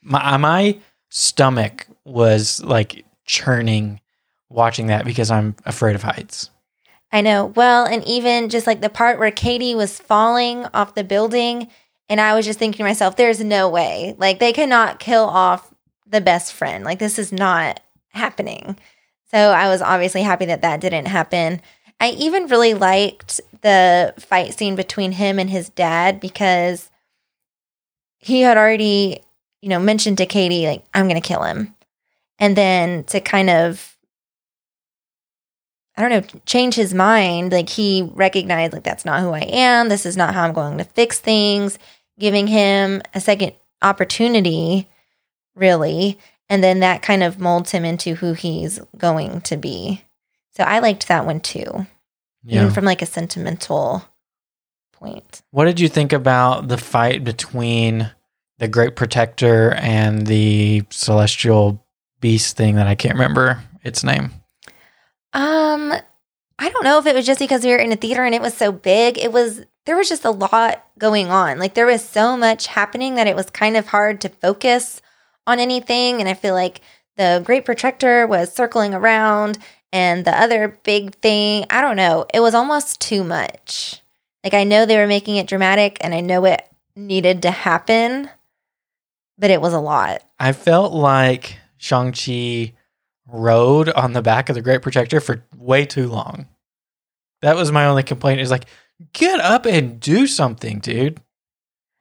[0.03, 0.79] My uh, my
[1.11, 4.01] stomach was like churning
[4.51, 6.51] watching that because I'm afraid of heights.
[7.13, 7.47] I know.
[7.47, 11.69] Well, and even just like the part where Katy was falling off the building,
[12.09, 14.15] and I was just thinking to myself, there's no way.
[14.19, 15.73] Like, they cannot kill off
[16.07, 16.85] the best friend.
[16.85, 18.79] Like, this is not happening.
[19.31, 21.61] So I was obviously happy that that didn't happen.
[22.01, 26.91] I even really liked the fight scene between him and his dad because
[28.19, 29.21] he had already,
[29.63, 31.75] you know, mentioned to Katy, like, I'm going to kill him.
[32.39, 33.94] and then to kind of
[35.97, 37.53] I don't know, change his mind.
[37.53, 39.89] Like he recognized, like, that's not who I am.
[39.89, 41.79] This is not how I'm going to fix things.
[42.19, 43.53] Giving him a second
[43.83, 44.89] opportunity,
[45.55, 46.19] really.
[46.49, 50.03] And then that kind of molds him into who he's going to be.
[50.57, 51.87] So I liked that one too,
[52.45, 52.63] Yeah.
[52.63, 54.05] even from like a sentimental
[54.93, 55.43] point.
[55.51, 58.11] What did you think about the fight between
[58.59, 61.85] the Great Protector and the Celestial
[62.21, 64.33] Beast thing that I can't remember its name?
[65.35, 65.93] Um,
[66.59, 68.41] I don't know if it was just because we were in a theater and it
[68.41, 69.19] was so big.
[69.19, 71.59] It was there was just a lot going on.
[71.59, 75.03] Like there was so much happening that it was kind of hard to focus
[75.47, 76.21] on anything.
[76.21, 76.81] And I feel like
[77.17, 79.59] the Great Protector was circling around
[79.93, 84.01] and the other big thing, I don't know, it was almost too much.
[84.43, 86.67] Like I know they were making it dramatic and I know it
[86.97, 88.31] needed to happen,
[89.39, 90.23] but it was a lot.
[90.39, 92.73] I felt like Shang-Chi
[93.27, 96.49] rode on the back of the Great Protector for way too long.
[97.43, 98.41] That was my only complaint.
[98.41, 98.67] Is like,
[99.13, 101.21] get up and do something, dude.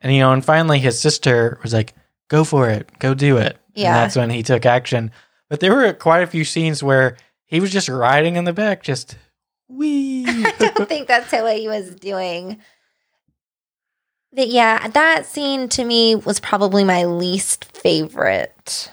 [0.02, 1.94] And you know, and finally his sister was like,
[2.28, 3.58] go for it, go do it.
[3.74, 3.88] Yeah.
[3.88, 5.12] And that's when he took action.
[5.50, 8.84] But there were quite a few scenes where he was just riding in the back,
[8.84, 9.18] just
[9.68, 10.26] wee.
[10.28, 12.60] I don't think that's what he was doing.
[14.32, 18.92] But yeah, that scene to me was probably my least favorite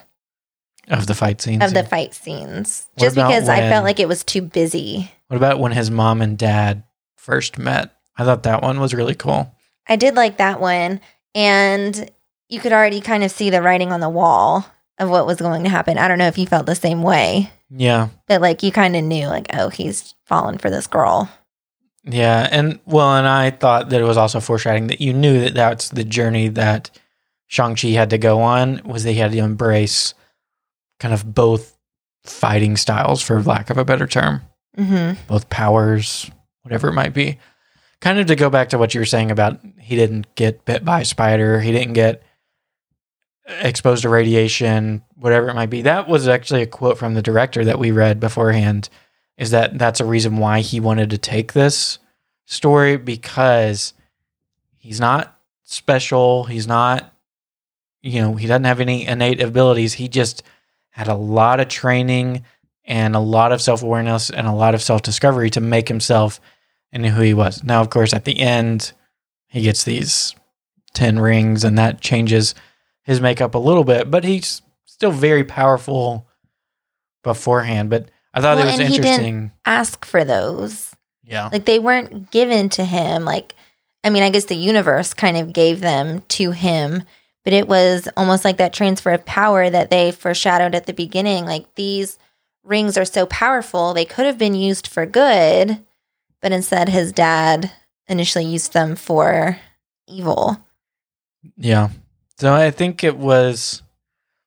[0.90, 1.62] of the fight scenes.
[1.64, 2.88] of the fight scenes.
[2.94, 5.10] What Just because I felt like it was too busy.
[5.28, 6.82] What about when his mom and dad
[7.16, 7.94] first met?
[8.18, 9.54] I thought that one was really cool.
[9.88, 11.00] I did like that one.
[11.34, 12.10] And
[12.48, 14.66] you could already kind of see the writing on the wall
[14.98, 15.96] of what was going to happen.
[15.98, 18.08] I don't know if you felt the same way, Yeah.
[18.26, 21.30] but like you kind of knew, like, oh, he's fallen for this girl.
[22.04, 25.54] Yeah, and well, and I thought that it was also foreshadowing that you knew that
[25.54, 26.90] that's the journey that
[27.46, 30.14] Shang Chi had to go on was that he had to embrace
[31.00, 31.76] kind of both
[32.22, 34.42] fighting styles, for lack of a better term,
[34.76, 36.30] hmm both powers,
[36.62, 37.38] whatever it might be.
[38.00, 40.84] Kind of to go back to what you were saying about he didn't get bit
[40.84, 42.22] by a spider, he didn't get
[43.60, 45.82] exposed to radiation, whatever it might be.
[45.82, 48.88] That was actually a quote from the director that we read beforehand.
[49.36, 51.98] Is that that's a reason why he wanted to take this
[52.44, 53.94] story because
[54.76, 56.44] he's not special.
[56.44, 57.12] He's not,
[58.02, 59.94] you know, he doesn't have any innate abilities.
[59.94, 60.42] He just
[60.90, 62.44] had a lot of training
[62.84, 66.40] and a lot of self awareness and a lot of self discovery to make himself
[66.92, 67.62] into who he was.
[67.62, 68.92] Now, of course, at the end,
[69.48, 70.34] he gets these
[70.94, 72.54] 10 rings and that changes
[73.02, 76.26] his makeup a little bit, but he's still very powerful
[77.22, 77.90] beforehand.
[77.90, 79.52] But I thought Well, it was and he didn't- interesting.
[79.64, 80.94] Ask for those.
[81.24, 81.48] Yeah.
[81.52, 83.24] Like they weren't given to him.
[83.24, 83.54] Like,
[84.02, 87.02] I mean, I guess the universe kind of gave them to him,
[87.44, 91.44] but it was almost like that transfer of power that they foreshadowed at the beginning.
[91.46, 92.18] Like these
[92.62, 95.84] rings are so powerful, they could have been used for good,
[96.42, 97.72] but instead his dad
[98.06, 99.58] initially used them for
[100.06, 100.58] evil.
[101.56, 101.90] Yeah.
[102.38, 103.82] So I think it was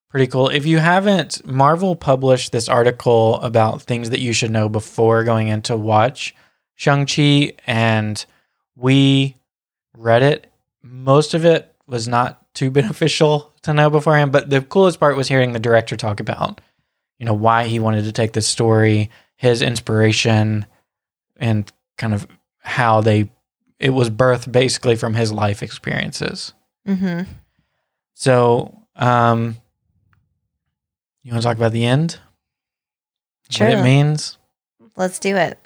[0.09, 0.49] pretty cool.
[0.49, 5.47] If you haven't, Marvel published this article about things that you should know before going
[5.47, 6.35] in to watch
[6.75, 8.23] Shang-Chi, and
[8.75, 9.37] we
[9.97, 10.51] read it.
[10.83, 15.27] Most of it was not too beneficial to know beforehand, but the coolest part was
[15.27, 16.61] hearing the director talk about,
[17.19, 20.65] you know, why he wanted to take this story, his inspiration,
[21.37, 22.27] and kind of
[22.59, 23.29] how they
[23.79, 26.53] it was birthed basically from his life experiences.
[26.87, 27.29] Mm-hmm.
[28.13, 29.57] So, um,
[31.23, 32.19] you want to talk about the end?
[33.49, 33.67] Sure.
[33.67, 34.37] What it means?
[34.95, 35.59] Let's do it.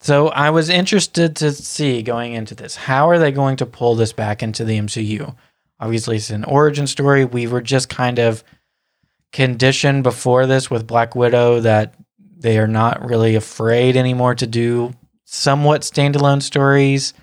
[0.00, 3.96] So, I was interested to see going into this how are they going to pull
[3.96, 5.34] this back into the MCU?
[5.80, 7.24] Obviously, it's an origin story.
[7.24, 8.42] We were just kind of
[9.32, 11.94] conditioned before this with Black Widow that
[12.38, 14.92] they are not really afraid anymore to do
[15.24, 17.14] somewhat standalone stories.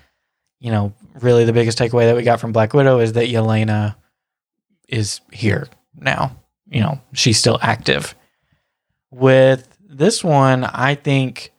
[0.60, 3.96] You know, really the biggest takeaway that we got from Black Widow is that Yelena
[4.88, 6.36] is here now.
[6.68, 8.14] You know, she's still active.
[9.10, 11.52] With this one, I think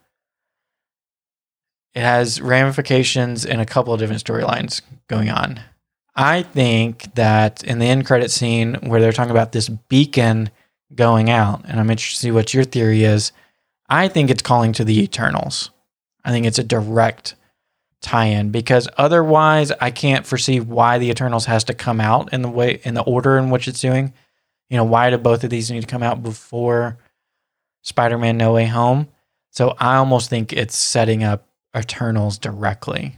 [1.94, 5.60] it has ramifications in a couple of different storylines going on.
[6.20, 10.50] I think that in the end credit scene where they're talking about this beacon
[10.92, 13.30] going out, and I'm interested to see what your theory is.
[13.88, 15.70] I think it's calling to the Eternals.
[16.24, 17.36] I think it's a direct
[18.00, 22.50] tie-in because otherwise I can't foresee why the Eternals has to come out in the
[22.50, 24.12] way in the order in which it's doing.
[24.68, 26.98] You know, why do both of these need to come out before
[27.82, 29.06] Spider-Man No Way Home?
[29.50, 31.46] So I almost think it's setting up
[31.76, 33.17] Eternals directly.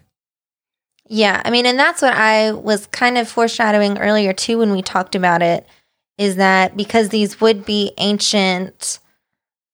[1.12, 4.80] Yeah, I mean, and that's what I was kind of foreshadowing earlier too when we
[4.80, 5.66] talked about it.
[6.18, 8.98] is that because these would be ancient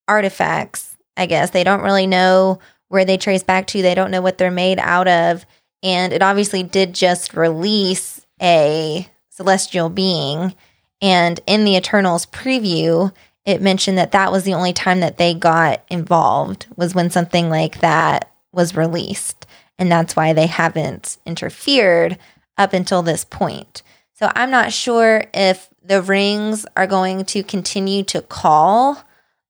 [0.09, 4.22] artifacts, I guess, they don't really know where they trace back to, they don't know
[4.22, 5.45] what they're made out of.
[5.82, 10.55] And it obviously did just release a celestial being.
[11.03, 13.12] And in the Eternals preview,
[13.45, 17.51] it mentioned that that was the only time that they got involved was when something
[17.51, 19.45] like that was released.
[19.79, 22.18] And that's why they haven't interfered
[22.57, 23.83] up until this point.
[24.14, 29.05] So I'm not sure if the rings are going to continue to call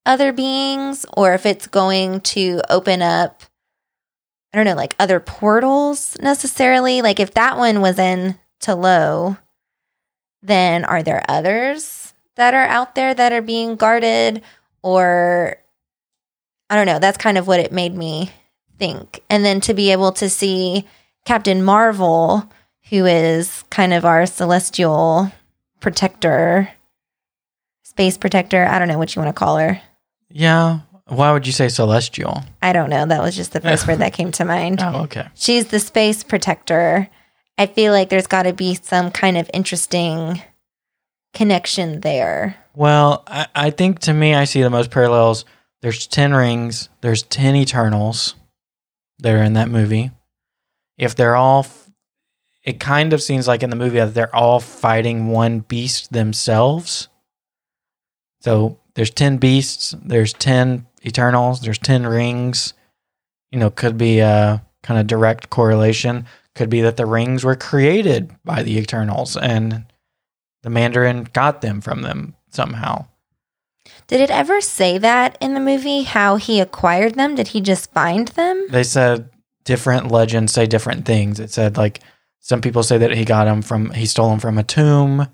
[0.04, 3.42] other beings or if it's going to open up
[4.52, 7.02] I don't know, like other portals necessarily.
[7.02, 9.36] Like if that one was in Ta Lo,
[10.40, 14.42] then are there others that are out there that are being guarded
[14.82, 15.56] or
[16.70, 18.30] I don't know, that's kind of what it made me
[18.78, 19.22] think.
[19.28, 20.86] And then to be able to see
[21.24, 22.48] Captain Marvel
[22.90, 25.30] who is kind of our celestial
[25.80, 26.68] protector,
[27.82, 28.64] space protector.
[28.64, 29.80] I don't know what you want to call her.
[30.30, 30.80] Yeah.
[31.08, 32.42] Why would you say celestial?
[32.62, 33.06] I don't know.
[33.06, 34.80] That was just the first word that came to mind.
[34.82, 35.28] Oh, okay.
[35.34, 37.08] She's the space protector.
[37.58, 40.42] I feel like there's got to be some kind of interesting
[41.32, 42.56] connection there.
[42.74, 45.44] Well, I, I think to me, I see the most parallels.
[45.80, 48.34] There's 10 rings, there's 10 Eternals
[49.18, 50.10] that are in that movie.
[50.98, 51.66] If they're all,
[52.64, 57.08] it kind of seems like in the movie that they're all fighting one beast themselves.
[58.40, 62.74] So there's 10 beasts, there's 10 Eternals, there's 10 rings.
[63.50, 66.26] You know, could be a kind of direct correlation.
[66.54, 69.84] Could be that the rings were created by the Eternals and
[70.62, 73.06] the Mandarin got them from them somehow.
[74.08, 77.34] Did it ever say that in the movie how he acquired them?
[77.34, 78.66] Did he just find them?
[78.70, 79.30] They said
[79.64, 81.40] different legends say different things.
[81.40, 82.00] It said like
[82.40, 85.26] some people say that he got them from he stole them from a tomb.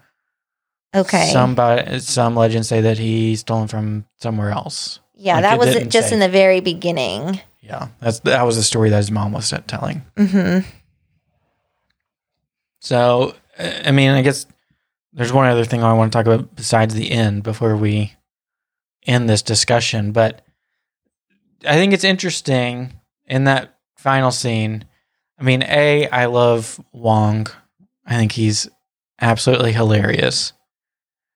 [0.94, 1.30] Okay.
[1.32, 5.00] Somebody some legends say that he stole them from somewhere else.
[5.14, 6.14] yeah, like that was just say.
[6.14, 7.40] in the very beginning.
[7.60, 10.02] Yeah, that's that was the story that his mom was telling.
[10.16, 10.60] hmm
[12.80, 14.46] So, I mean, I guess
[15.12, 18.14] there's one other thing I want to talk about besides the end before we
[19.07, 20.12] end this discussion.
[20.12, 20.42] But
[21.66, 22.92] I think it's interesting
[23.26, 24.84] in that final scene.
[25.38, 27.46] I mean, A, I love Wong.
[28.07, 28.68] I think he's
[29.20, 30.53] absolutely hilarious.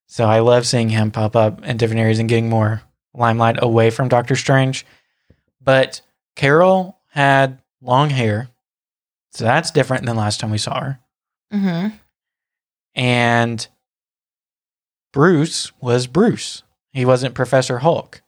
[0.07, 2.83] So I love seeing him pop up in different areas and getting more
[3.14, 4.87] limelight away from Doctor Strange.
[5.61, 6.01] But
[6.37, 8.49] Carol had long hair.
[9.33, 11.01] So that's different than last time we saw her
[11.53, 11.89] hmm
[12.97, 13.69] and
[15.12, 16.62] Bruce was Bruce.
[16.97, 18.23] He wasn't Professor Hulk.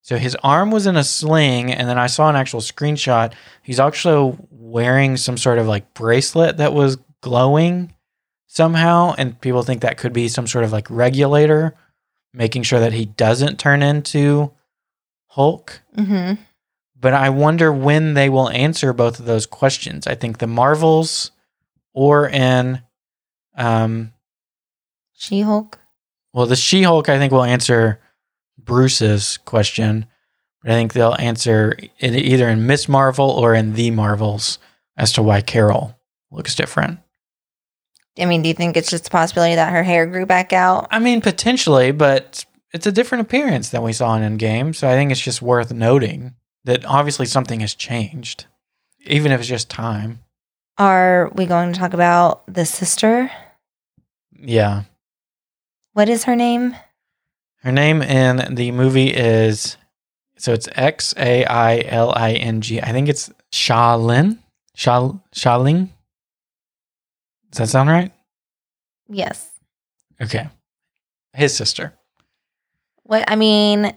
[0.00, 3.32] So his arm was in a sling, and then I saw an actual screenshot.
[3.62, 7.94] He's also wearing some sort of like bracelet that was glowing
[8.48, 11.74] somehow, and people think that could be some sort of like regulator,
[12.34, 14.50] making sure that he doesn't turn into
[15.28, 15.80] Hulk.
[15.94, 16.32] hmm
[17.00, 20.08] But I wonder when they will answer both of those questions.
[20.08, 21.30] I think the Marvels
[21.92, 22.82] or in
[23.56, 24.12] um,
[25.12, 25.78] She Hulk.
[26.32, 28.00] Well, the She Hulk, I think, will answer
[28.58, 30.06] Bruce's question,
[30.62, 34.58] but I think they'll answer it either in Miss Marvel or in the Marvels
[34.96, 35.98] as to why Carol
[36.30, 37.00] looks different.
[38.18, 40.88] I mean, do you think it's just a possibility that her hair grew back out?
[40.90, 44.92] I mean, potentially, but it's a different appearance than we saw in Endgame, so I
[44.92, 48.46] think it's just worth noting that obviously something has changed,
[49.04, 50.20] even if it's just time.
[50.78, 53.30] Are we going to talk about the sister?
[54.38, 54.84] Yeah.
[55.92, 56.76] What is her name?
[57.62, 59.76] Her name in the movie is
[60.36, 62.80] so it's X A I L I N G.
[62.80, 64.38] I think it's Shaolin.
[64.74, 65.90] Shal Shaling.
[67.50, 68.10] Does that sound right?
[69.08, 69.50] Yes.
[70.20, 70.48] Okay.
[71.34, 71.92] His sister.
[73.02, 73.94] What I mean,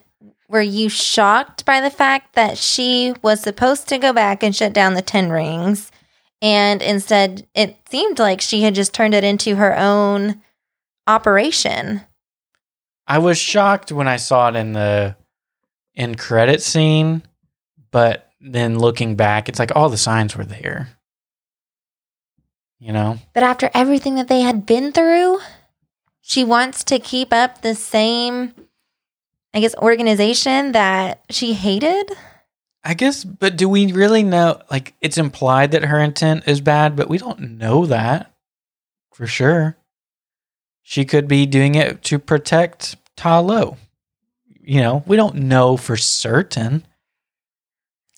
[0.50, 4.74] were you shocked by the fact that she was supposed to go back and shut
[4.74, 5.92] down the Ten Rings,
[6.42, 10.42] and instead it seemed like she had just turned it into her own
[11.08, 12.02] operation?
[13.08, 15.16] I was shocked when I saw it in the
[15.94, 17.24] in credit scene,
[17.92, 20.90] but then looking back, it's like all the signs were there.
[22.80, 23.18] You know?
[23.34, 25.40] But after everything that they had been through,
[26.22, 28.54] she wants to keep up the same,
[29.54, 32.12] I guess, organization that she hated.
[32.84, 34.62] I guess, but do we really know?
[34.70, 38.32] Like, it's implied that her intent is bad, but we don't know that
[39.14, 39.78] for sure.
[40.88, 43.78] She could be doing it to protect Ta Lo.
[44.62, 46.86] You know, we don't know for certain.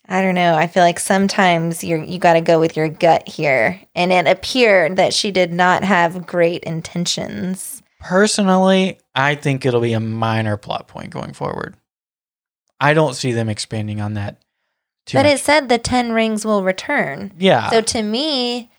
[0.08, 0.54] I don't know.
[0.56, 4.28] I feel like sometimes you're you got to go with your gut here, and it
[4.28, 10.58] appeared that she did not have great intentions Personally, I think it'll be a minor
[10.58, 11.76] plot point going forward.
[12.80, 14.40] I don't see them expanding on that
[15.06, 15.34] too but much.
[15.36, 17.34] it said the 10 rings will return.
[17.38, 17.70] yeah.
[17.70, 18.70] So to me,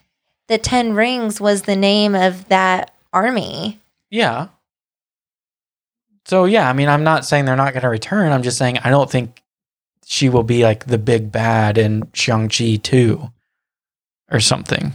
[0.46, 3.80] the 10 rings was the name of that army.
[4.10, 4.48] Yeah.
[6.26, 8.32] So yeah, I mean, I'm not saying they're not going to return.
[8.32, 9.42] I'm just saying I don't think
[10.04, 13.30] she will be like the big bad in Shang Chi two
[14.30, 14.92] or something.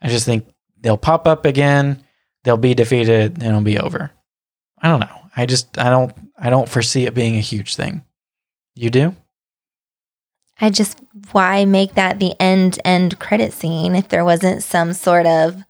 [0.00, 0.46] I just think
[0.80, 2.02] they'll pop up again.
[2.44, 3.34] They'll be defeated.
[3.34, 4.10] And it'll be over.
[4.80, 5.20] I don't know.
[5.36, 8.04] I just I don't I don't foresee it being a huge thing.
[8.74, 9.14] You do?
[10.60, 11.00] I just,
[11.32, 15.62] why make that the end end credit scene if there wasn't some sort of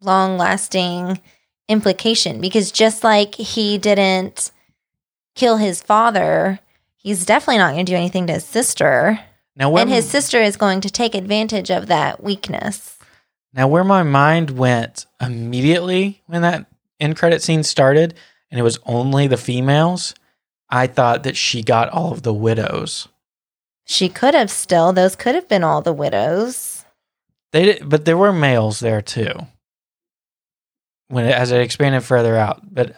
[0.00, 1.20] long lasting
[1.68, 2.40] implication?
[2.40, 4.50] Because just like he didn't
[5.34, 6.58] kill his father,
[6.96, 9.20] he's definitely not going to do anything to his sister.
[9.56, 12.98] Now and his sister is going to take advantage of that weakness.
[13.52, 16.66] Now, where my mind went immediately when that
[17.00, 18.14] end credit scene started,
[18.50, 20.14] and it was only the females,
[20.70, 23.08] I thought that she got all of the widows.
[23.84, 26.84] She could have still, those could have been all the widows.
[27.52, 29.32] They did, but there were males there too.
[31.08, 32.94] When it, as it expanded further out, but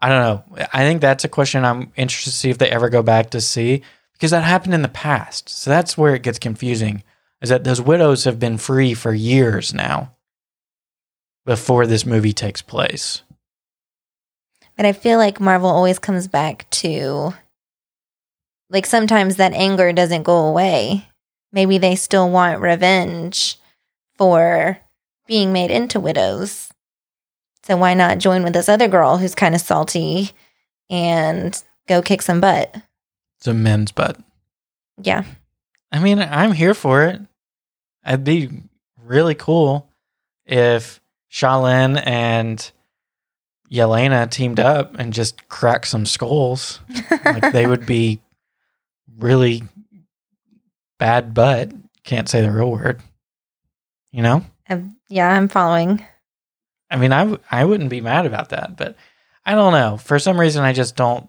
[0.00, 0.66] I don't know.
[0.72, 3.40] I think that's a question I'm interested to see if they ever go back to
[3.40, 3.82] see
[4.12, 5.48] because that happened in the past.
[5.48, 7.02] So that's where it gets confusing.
[7.40, 10.16] Is that those widows have been free for years now
[11.46, 13.22] before this movie takes place.
[14.76, 17.34] But I feel like Marvel always comes back to
[18.70, 21.08] like sometimes that anger doesn't go away.
[21.52, 23.58] Maybe they still want revenge
[24.16, 24.78] for
[25.26, 26.70] being made into widows.
[27.68, 30.30] So why not join with this other girl who's kind of salty
[30.88, 32.74] and go kick some butt?
[33.36, 34.18] It's a men's butt.
[35.02, 35.24] Yeah.
[35.92, 37.20] I mean, I'm here for it.
[38.06, 38.48] It'd be
[39.04, 39.86] really cool
[40.46, 42.72] if Shaolin and
[43.70, 46.80] Yelena teamed up and just cracked some skulls.
[47.22, 48.22] like they would be
[49.18, 49.62] really
[50.98, 51.70] bad butt.
[52.02, 53.02] Can't say the real word.
[54.10, 54.46] You know?
[55.10, 56.02] Yeah, I'm following.
[56.90, 58.96] I mean, I, w- I wouldn't be mad about that, but
[59.44, 59.96] I don't know.
[59.96, 61.28] For some reason, I just don't.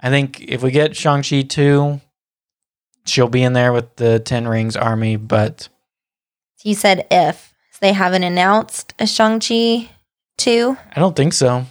[0.00, 2.00] I think if we get Shang-Chi 2,
[3.06, 5.68] she'll be in there with the Ten Rings army, but
[6.62, 7.52] You said if.
[7.72, 9.88] So they haven't announced a Shang-Chi
[10.38, 10.76] 2.
[10.94, 11.64] I don't think so.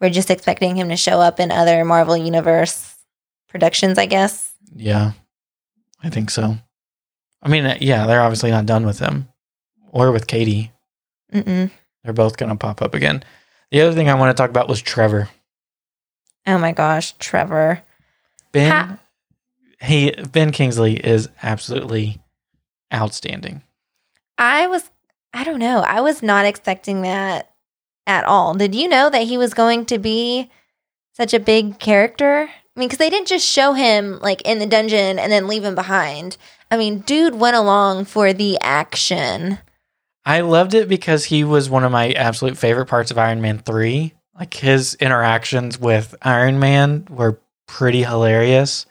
[0.00, 2.96] We're just expecting him to show up in other Marvel Universe
[3.48, 4.52] productions, I guess.
[4.74, 5.12] Yeah,
[6.02, 6.56] I think so.
[7.42, 9.28] I mean, uh, yeah, they're obviously not done with him
[9.92, 10.72] or with Katy.
[11.32, 11.70] Mm-mm.
[12.02, 13.22] They're both going to pop up again.
[13.70, 15.28] The other thing I want to talk about was Trevor.
[16.46, 17.82] Oh my gosh, Trevor.
[18.52, 18.98] Ben, Ha-
[19.80, 22.20] he Ben Kingsley is absolutely
[22.92, 23.62] outstanding.
[24.38, 24.90] I was,
[25.32, 25.80] I don't know.
[25.80, 27.50] I was not expecting that
[28.06, 28.54] at all.
[28.54, 30.50] Did you know that he was going to be
[31.12, 32.48] such a big character?
[32.48, 35.64] I mean, because they didn't just show him like in the dungeon and then leave
[35.64, 36.36] him behind.
[36.70, 39.58] I mean, dude went along for the action.
[40.24, 43.58] I loved it because he was one of my absolute favorite parts of Iron Man
[43.58, 44.12] 3.
[44.38, 48.86] Like his interactions with Iron Man were pretty hilarious.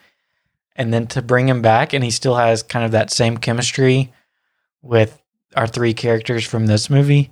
[0.75, 4.13] And then to bring him back and he still has kind of that same chemistry
[4.82, 5.21] with
[5.55, 7.32] our three characters from this movie,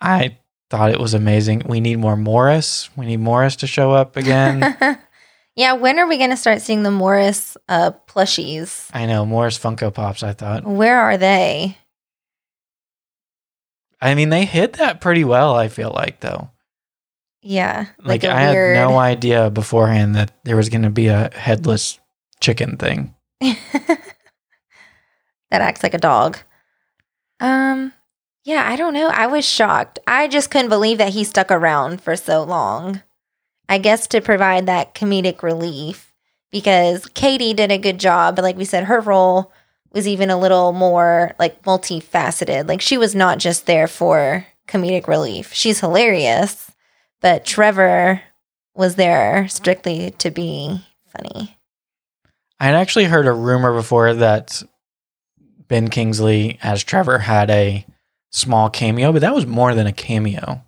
[0.00, 0.38] I
[0.70, 1.62] thought it was amazing.
[1.66, 2.88] We need more Morris.
[2.96, 4.76] We need Morris to show up again.
[5.56, 8.88] yeah, when are we going to start seeing the Morris uh, plushies?
[8.92, 10.64] I know, Morris Funko Pops, I thought.
[10.64, 11.76] Where are they?
[14.00, 16.50] I mean, they hit that pretty well, I feel like, though.
[17.42, 21.30] Yeah, Like, I weird- had no idea beforehand that there was going to be a
[21.34, 21.98] headless
[22.40, 23.14] chicken thing.
[23.40, 24.00] that
[25.50, 26.38] acts like a dog.
[27.40, 27.92] Um,
[28.44, 29.08] yeah, I don't know.
[29.08, 29.98] I was shocked.
[30.06, 33.02] I just couldn't believe that he stuck around for so long.
[33.68, 36.12] I guess to provide that comedic relief
[36.50, 39.52] because Katy did a good job, but like we said, her role
[39.92, 42.68] was even a little more like multifaceted.
[42.68, 45.52] Like she was not just there for comedic relief.
[45.52, 46.70] She's hilarious,
[47.20, 48.22] but Trevor
[48.74, 51.56] was there strictly to be funny.
[52.60, 54.62] I had actually heard a rumor before that
[55.68, 57.86] Ben Kingsley as Trevor had a
[58.30, 60.62] small cameo, but that was more than a cameo.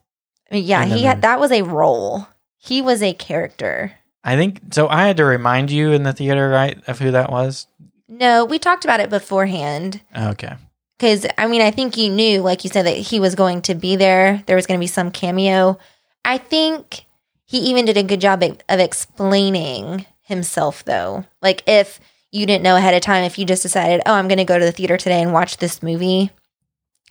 [0.50, 2.26] Yeah, he had that was a role.
[2.56, 3.92] He was a character.
[4.22, 4.88] I think so.
[4.88, 7.66] I had to remind you in the theater, right, of who that was.
[8.12, 10.54] No, we talked about it beforehand Okay.
[10.98, 13.74] because I mean, I think you knew, like you said, that he was going to
[13.76, 14.42] be there.
[14.46, 15.78] There was going to be some cameo.
[16.24, 17.06] I think
[17.46, 21.24] he even did a good job of of explaining himself, though.
[21.40, 22.00] Like if
[22.32, 24.58] you didn't know ahead of time, if you just decided, oh, I'm going to go
[24.58, 26.30] to the theater today and watch this movie,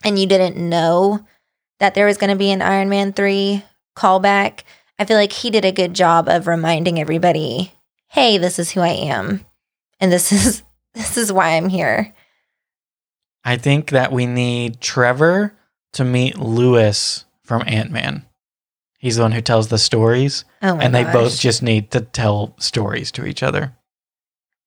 [0.03, 1.25] and you didn't know
[1.79, 3.63] that there was going to be an Iron Man 3
[3.97, 4.61] callback,
[4.97, 7.71] I feel like he did a good job of reminding everybody,
[8.07, 9.45] "Hey, this is who I am
[9.99, 10.63] and this is
[10.93, 12.13] this is why I'm here."
[13.43, 15.55] I think that we need Trevor
[15.93, 18.25] to meet Luis from Ant Man.
[18.99, 21.13] He's the one who tells the stories, Oh my and they gosh.
[21.13, 23.73] both just need to tell stories to each other.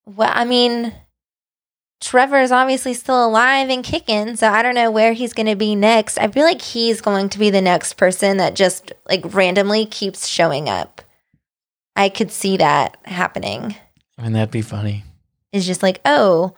[0.06, 0.94] Well, I mean,
[2.00, 5.54] Trevor is obviously still alive and kicking, so I don't know where he's going to
[5.54, 6.16] be next.
[6.18, 10.26] I feel like he's going to be the next person that just like randomly keeps
[10.26, 11.02] showing up.
[11.94, 13.76] I could see that happening.
[14.18, 15.04] I mean, that'd be funny.
[15.52, 16.54] It's just like, oh,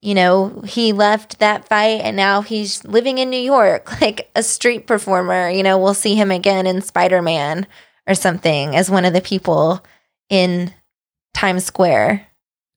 [0.00, 4.42] you know, he left that fight and now he's living in New York, like a
[4.42, 5.50] street performer.
[5.50, 7.66] You know, we'll see him again in Spider Man
[8.06, 9.84] or something as one of the people
[10.28, 10.72] in
[11.34, 12.26] Times Square.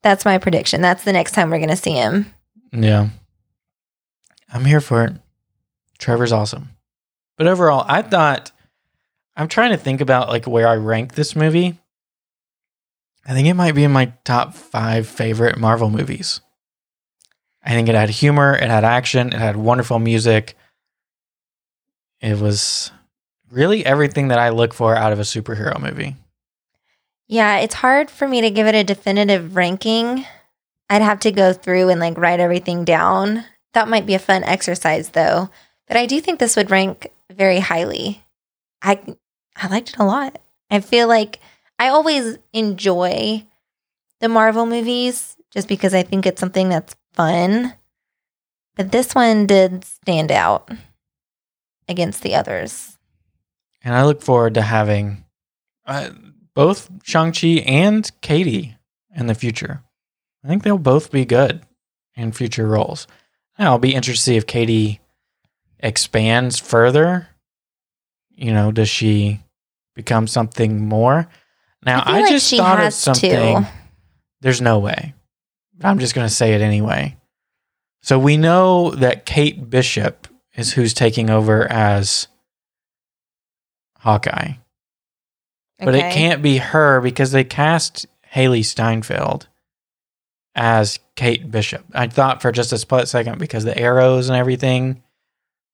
[0.02, 0.82] That's my prediction.
[0.82, 2.34] That's the next time we're going to see him.
[2.74, 3.10] Yeah.
[4.54, 5.14] I'm here for it.
[5.98, 6.70] Trevor's awesome.
[7.38, 8.52] But overall, I thought
[9.36, 11.80] I'm trying to think about like where I rank this movie.
[13.26, 16.42] I think it might be in my top 5 favorite Marvel movies.
[17.64, 20.58] I think it had humor, it had action, it had wonderful music.
[22.20, 22.92] It was
[23.50, 26.16] really everything that I look for out of a superhero movie.
[27.28, 30.26] Yeah, it's hard for me to give it a definitive ranking.
[30.90, 33.46] I'd have to go through and like write everything down.
[33.74, 35.50] That might be a fun exercise though.
[35.88, 38.24] But I do think this would rank very highly.
[38.82, 39.00] I
[39.56, 40.40] I liked it a lot.
[40.70, 41.40] I feel like
[41.84, 43.46] I always enjoy
[44.22, 47.74] the Marvel movies just because I think it's something that's fun.
[48.78, 50.72] But this one did stand out
[51.90, 52.98] against the others.
[53.84, 55.26] And I look forward to having
[55.86, 56.12] uh,
[56.54, 58.78] both Shang-Chi and Katy
[59.14, 59.84] in the future.
[60.42, 61.64] I think they'll both be good
[62.16, 63.08] in future roles.
[63.60, 65.02] Now, I'll be interested to see if Katy
[65.80, 67.28] expands further.
[68.30, 69.42] You know, does she
[69.96, 71.28] become something more?
[71.86, 73.64] Now, I I, like just thought of something.
[73.64, 73.70] to.
[74.42, 75.14] There's no way.
[75.78, 77.18] But I'm just going to say it anyway.
[78.02, 82.28] So we know that Kate Bishop is who's taking over as
[84.00, 84.54] Hawkeye.
[85.80, 89.48] But it can't be her because they cast Hailee Steinfeld
[90.56, 91.84] as Kate Bishop.
[91.94, 95.04] I thought for just a split second because the arrows and everything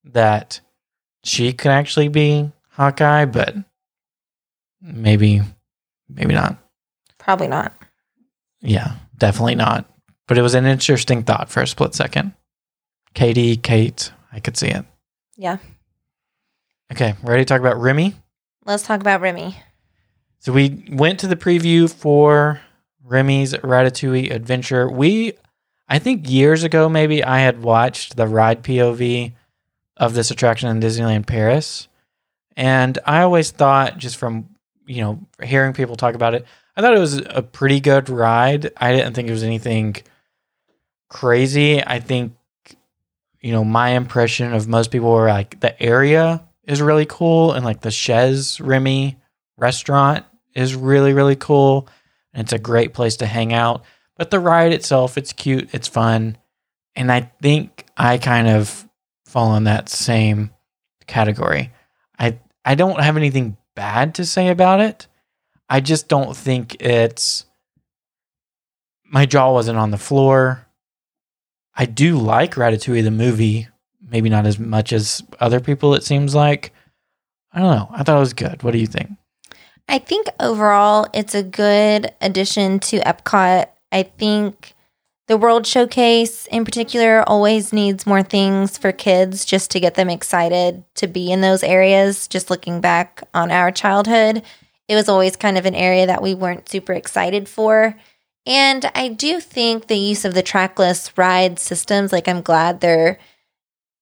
[0.06, 0.62] that
[1.24, 3.56] she could actually be Hawkeye, but
[4.82, 5.42] maybe
[6.10, 6.58] maybe not.
[7.18, 7.74] Probably not.
[8.62, 9.86] Yeah, definitely not.
[10.28, 12.34] But it was an interesting thought for a split second.
[13.14, 14.86] Katy, Kate, I could see it.
[15.36, 15.58] Yeah.
[16.92, 18.16] Okay, ready to talk about Remy?
[18.66, 19.56] Let's talk about Remy.
[20.40, 22.62] So we went to the preview for
[23.04, 24.90] Remy's Ratatouille adventure.
[24.90, 25.34] We,
[25.88, 29.34] I think years ago, maybe I had watched the ride POV
[29.98, 31.88] of this attraction in Disneyland Paris.
[32.56, 34.50] And I always thought, just from,
[34.90, 38.72] you know, hearing people talk about it, I thought it was a pretty good ride.
[38.78, 39.96] I didn't think it was anything
[41.10, 41.84] crazy.
[41.84, 42.34] I think,
[43.42, 47.64] you know, my impression of most people were like the area is really cool and
[47.64, 49.18] like the Chez Remy
[49.58, 50.26] restaurant
[50.56, 51.88] is really really cool
[52.34, 53.84] and it's a great place to hang out
[54.16, 56.38] but the ride itself it's cute it's fun
[56.96, 58.88] and i think i kind of
[59.26, 60.50] fall in that same
[61.08, 61.72] category
[62.18, 65.08] i i don't have anything bad to say about it.
[65.70, 67.46] I just don't think it's
[69.06, 70.68] my jaw wasn't on the floor.
[71.76, 73.68] I do like ratatouille the movie
[74.12, 76.74] maybe not as much as other people it seems like.
[77.54, 77.90] I don't know.
[77.92, 78.64] I thought it was good.
[78.64, 79.12] What do you think?
[79.88, 83.68] I think overall it's a good addition to Epcot.
[83.92, 84.76] I think
[85.30, 90.10] the World Showcase in particular always needs more things for kids just to get them
[90.10, 92.28] excited to be in those areas.
[92.28, 94.42] Just looking back on our childhood,
[94.88, 97.96] it was always kind of an area that we weren't super excited for.
[98.48, 103.20] And I do think the use of the trackless ride systems, like I'm glad they're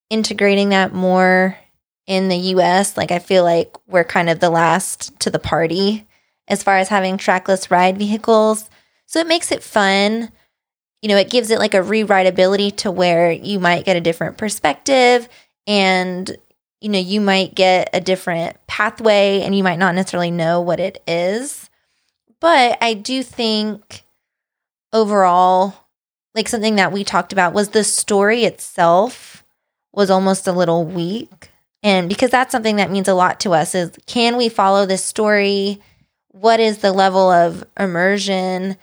[0.09, 1.57] integrating that more
[2.05, 2.95] in the US.
[2.95, 6.07] Like I feel like we're kind of the last to the party
[6.47, 8.69] as far as having trackless ride vehicles.
[9.07, 10.31] So it makes it fun.
[11.01, 14.37] You know, it gives it like a rewritability to where you might get a different
[14.37, 15.29] perspective
[15.65, 16.35] and
[16.79, 20.79] you know, you might get a different pathway and you might not necessarily know what
[20.79, 21.69] it is.
[22.39, 24.03] But I do think
[24.93, 25.73] overall
[26.35, 29.43] like something that we talked about was the story itself
[29.91, 31.49] was almost a little weak.
[31.81, 35.03] And because that's something that means a lot to us is can we follow this
[35.03, 35.81] story?
[36.29, 38.77] What is the level of immersion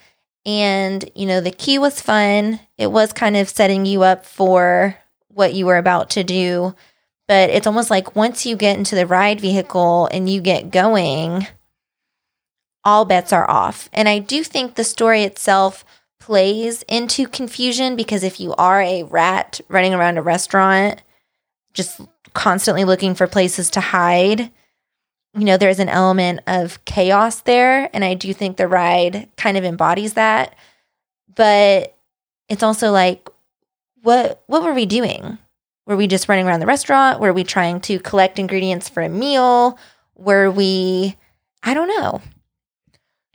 [0.45, 4.97] and you know the key was fun it was kind of setting you up for
[5.29, 6.75] what you were about to do
[7.27, 11.47] But it's almost like once you get into the ride vehicle and you get going,
[12.83, 13.89] all bets are off.
[13.93, 15.83] And I do think the story itself
[16.19, 21.01] plays into confusion because if you are a rat running around a restaurant,
[21.73, 21.99] just
[22.33, 24.51] constantly looking for places to hide,
[25.37, 27.89] you know, there's an element of chaos there.
[27.93, 30.55] And I do think the ride kind of embodies that.
[31.35, 31.97] But
[32.47, 33.29] it's also like,
[34.01, 35.37] what what were we doing?
[35.85, 37.19] Were we just running around the restaurant?
[37.19, 39.77] Were we trying to collect ingredients for a meal?
[40.15, 41.17] Were we
[41.63, 42.21] I don't know.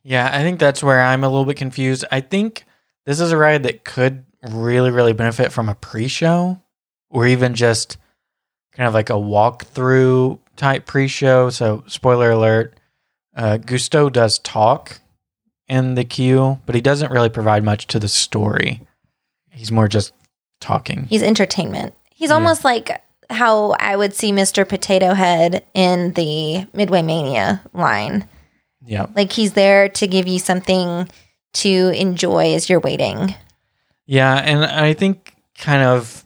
[0.02, 2.04] Yeah, I think that's where I'm a little bit confused.
[2.10, 2.64] I think
[3.04, 6.62] this is a ride that could really, really benefit from a pre show
[7.10, 7.98] or even just
[8.72, 11.50] kind of like a walkthrough type pre show.
[11.50, 12.74] So, spoiler alert
[13.34, 15.00] uh, Gusteau does talk
[15.68, 18.80] in the queue, but he doesn't really provide much to the story.
[19.50, 20.12] He's more just
[20.60, 21.06] talking.
[21.08, 21.94] He's entertainment.
[22.14, 22.34] He's Yeah.
[22.34, 23.00] almost like
[23.30, 24.68] how I would see Mr.
[24.68, 28.28] Potato Head in the Midway Mania line.
[28.84, 29.06] Yeah.
[29.14, 31.08] Like he's there to give you something
[31.54, 33.34] to enjoy as you're waiting.
[34.06, 36.24] Yeah, and I think kind of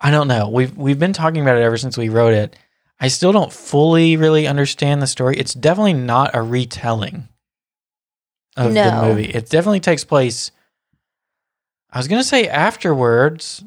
[0.00, 0.48] I don't know.
[0.48, 2.56] We've we've been talking about it ever since we wrote it.
[3.02, 5.36] I still don't fully really understand the story.
[5.36, 7.28] It's definitely not a retelling
[8.56, 8.84] of No.
[8.84, 9.24] the movie.
[9.28, 10.52] It definitely takes place
[11.92, 13.62] I was going to say afterwards,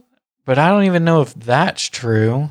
[0.45, 2.49] but I don't even know if that's true.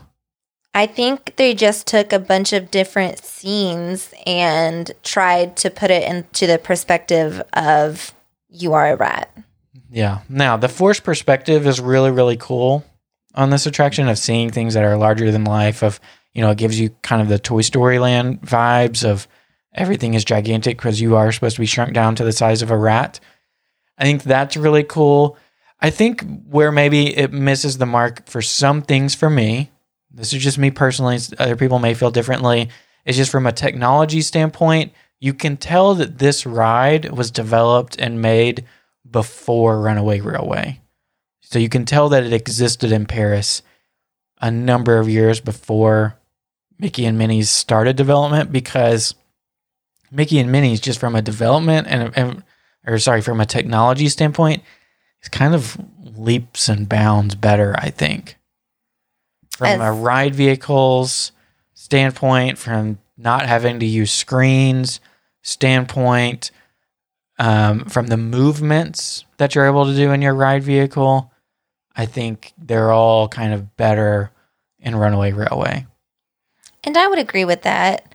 [0.73, 6.09] I think they just took a bunch of different scenes and tried to put it
[6.09, 8.15] into the perspective of
[8.49, 9.37] you are a rat.
[9.91, 10.21] Yeah.
[10.29, 12.85] Now, the force perspective is really, really cool
[13.35, 15.83] on this attraction of seeing things that are larger than life.
[15.83, 15.99] Of,
[16.35, 19.29] you know, it gives you kind of the Toy Story Land vibes of
[19.73, 22.71] everything is gigantic because you are supposed to be shrunk down to the size of
[22.71, 23.21] a rat.
[23.97, 25.39] I think that's really cool.
[25.81, 29.71] I think where maybe it misses the mark for some things for me,
[30.11, 32.69] this is just me personally, other people may feel differently,
[33.05, 38.23] is just from a technology standpoint, you can tell that this ride was developed and
[38.23, 38.65] made
[39.09, 40.81] before Runaway Railway.
[41.43, 43.63] So you can tell that it existed in Paris
[44.41, 46.19] a number of years before
[46.79, 49.15] Mickey and Minnie's started development because
[50.11, 52.43] Mickey and Minnie's just from a development and, and
[52.87, 54.63] or sorry, from a technology standpoint,
[55.23, 55.77] is kind of
[56.17, 58.37] leaps and bounds better, I think.
[59.57, 61.33] From a ride vehicles
[61.75, 65.01] standpoint, from not having to use screens
[65.43, 66.51] standpoint,
[67.39, 71.33] um, from the movements that you're able to do in your ride vehicle,
[71.97, 74.31] I think they're all kind of better
[74.79, 75.87] in Runaway Railway.
[76.85, 78.15] And I would agree with that.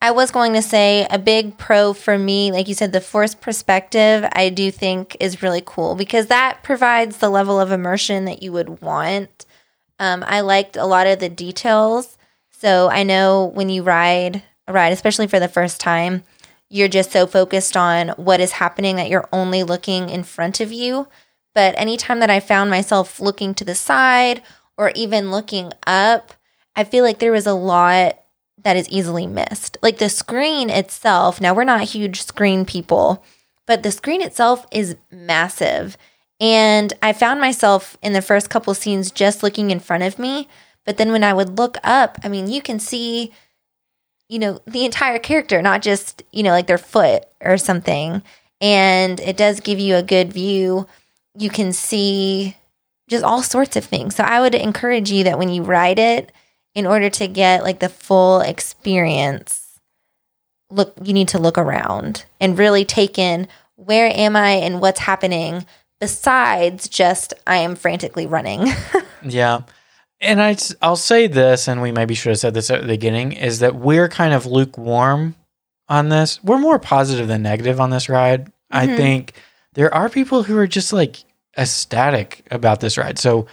[0.00, 3.40] I was going to say a big pro for me, like you said, the forced
[3.40, 8.42] perspective, I do think is really cool because that provides the level of immersion that
[8.42, 9.46] you would want.
[9.98, 12.18] Um, I liked a lot of the details.
[12.50, 16.24] So I know when you ride a ride, especially for the first time,
[16.68, 20.72] you're just so focused on what is happening that you're only looking in front of
[20.72, 21.08] you.
[21.54, 24.42] But anytime that I found myself looking to the side
[24.76, 26.32] or even looking up,
[26.76, 28.18] I feel like there was a lot
[28.62, 29.78] that is easily missed.
[29.82, 33.24] Like the screen itself, now we're not huge screen people,
[33.66, 35.96] but the screen itself is massive.
[36.38, 40.48] And I found myself in the first couple scenes just looking in front of me.
[40.84, 43.32] But then when I would look up, I mean, you can see,
[44.28, 48.22] you know, the entire character, not just, you know, like their foot or something.
[48.60, 50.86] And it does give you a good view.
[51.36, 52.56] You can see
[53.08, 54.14] just all sorts of things.
[54.14, 56.32] So I would encourage you that when you ride it,
[56.76, 59.80] in order to get like the full experience,
[60.70, 65.00] look, you need to look around and really take in where am I and what's
[65.00, 65.64] happening
[66.00, 68.68] besides just I am frantically running.
[69.28, 69.62] Yeah.
[70.20, 73.32] And I, I'll say this, and we maybe should have said this at the beginning,
[73.32, 75.34] is that we're kind of lukewarm
[75.88, 76.42] on this.
[76.44, 78.52] We're more positive than negative on this ride.
[78.70, 78.96] I Mhm.
[78.96, 79.32] think
[79.72, 81.24] there are people who are just like
[81.58, 83.18] ecstatic about this ride.
[83.18, 83.46] So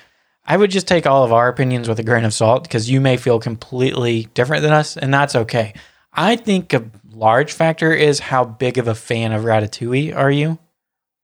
[0.46, 3.00] I would just take all of our opinions with a grain of salt because you
[3.00, 5.74] may feel completely different than us, and that's okay.
[6.12, 6.84] I think a
[7.14, 10.58] large factor is how big of a fan of Ratatouille are you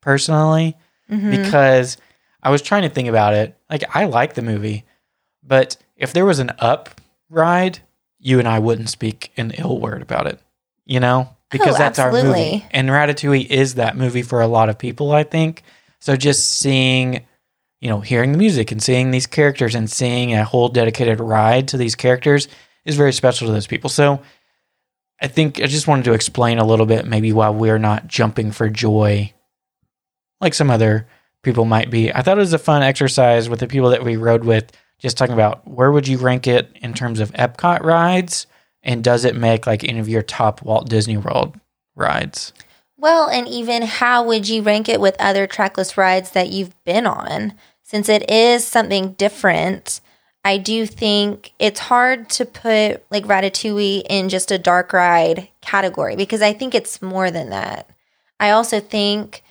[0.02, 0.76] personally?
[1.12, 1.32] Mhm.
[1.32, 1.98] because
[2.44, 3.58] I was trying to think about it.
[3.70, 4.86] Like I like the movie,
[5.44, 7.80] but if there was an up ride,
[8.20, 10.40] you and I wouldn't speak an ill word about it.
[10.86, 12.66] You know, because Oh, that's our movie.
[12.72, 15.64] And Ratatouille is that movie for a lot of people, I think.
[16.00, 17.26] So just seeing,
[17.82, 21.68] you know, hearing the music and seeing these characters and seeing a whole dedicated ride
[21.70, 22.48] to these characters
[22.86, 23.90] is very special to those people.
[23.90, 24.22] So
[25.22, 28.52] I think I just wanted to explain a little bit maybe why we're not jumping
[28.52, 29.34] for joy
[30.42, 31.08] like some other
[31.44, 32.14] people might be.
[32.14, 35.18] I thought it was a fun exercise with the people that we rode with just
[35.18, 38.48] talking about where would you rank it in terms of Epcot rides,
[38.84, 41.58] and does it make like any of your top Walt Disney World
[41.96, 42.54] rides?
[43.02, 47.08] Well, and even how would you rank it with other trackless rides that you've been
[47.08, 47.54] on?
[47.82, 50.02] Since it is something different,
[50.44, 56.18] I do think it's hard to put like Ratatouille in just a dark ride category
[56.18, 57.90] because I think it's more than that.
[58.38, 59.44] I also think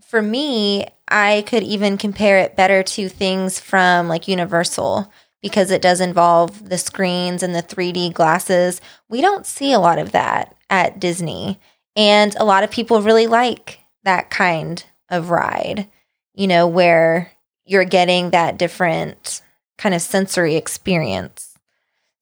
[0.00, 5.12] for me, I could even compare it better to things from like Universal
[5.42, 8.80] because it does involve the screens and the 3D glasses.
[9.08, 11.58] We don't see a lot of that at Disney.
[11.96, 15.88] And a lot of people really like that kind of ride,
[16.34, 17.30] you know, where
[17.64, 19.42] you're getting that different
[19.78, 21.54] kind of sensory experience.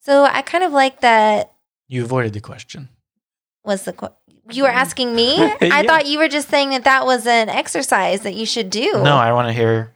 [0.00, 1.52] So I kind of like that
[1.86, 2.88] You avoided the question.
[3.64, 4.08] was the qu-
[4.50, 5.36] you were asking me?
[5.60, 8.90] I thought you were just saying that that was an exercise that you should do.
[9.02, 9.92] No, I want to hear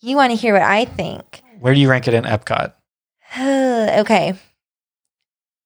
[0.00, 1.42] You want to hear what I think.
[1.60, 2.72] where do you rank it in Epcot?
[3.38, 4.34] okay.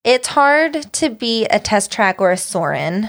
[0.05, 3.09] It's hard to beat a test track or a Soarin'.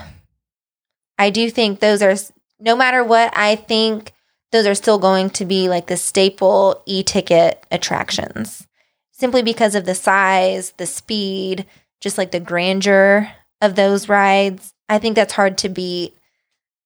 [1.20, 2.16] I do think those are,
[2.60, 4.14] no matter what, I think
[4.52, 8.66] those are still going to be like the staple e ticket attractions
[9.12, 11.66] simply because of the size, the speed,
[12.00, 13.30] just like the grandeur
[13.62, 14.74] of those rides.
[14.88, 16.16] I think that's hard to beat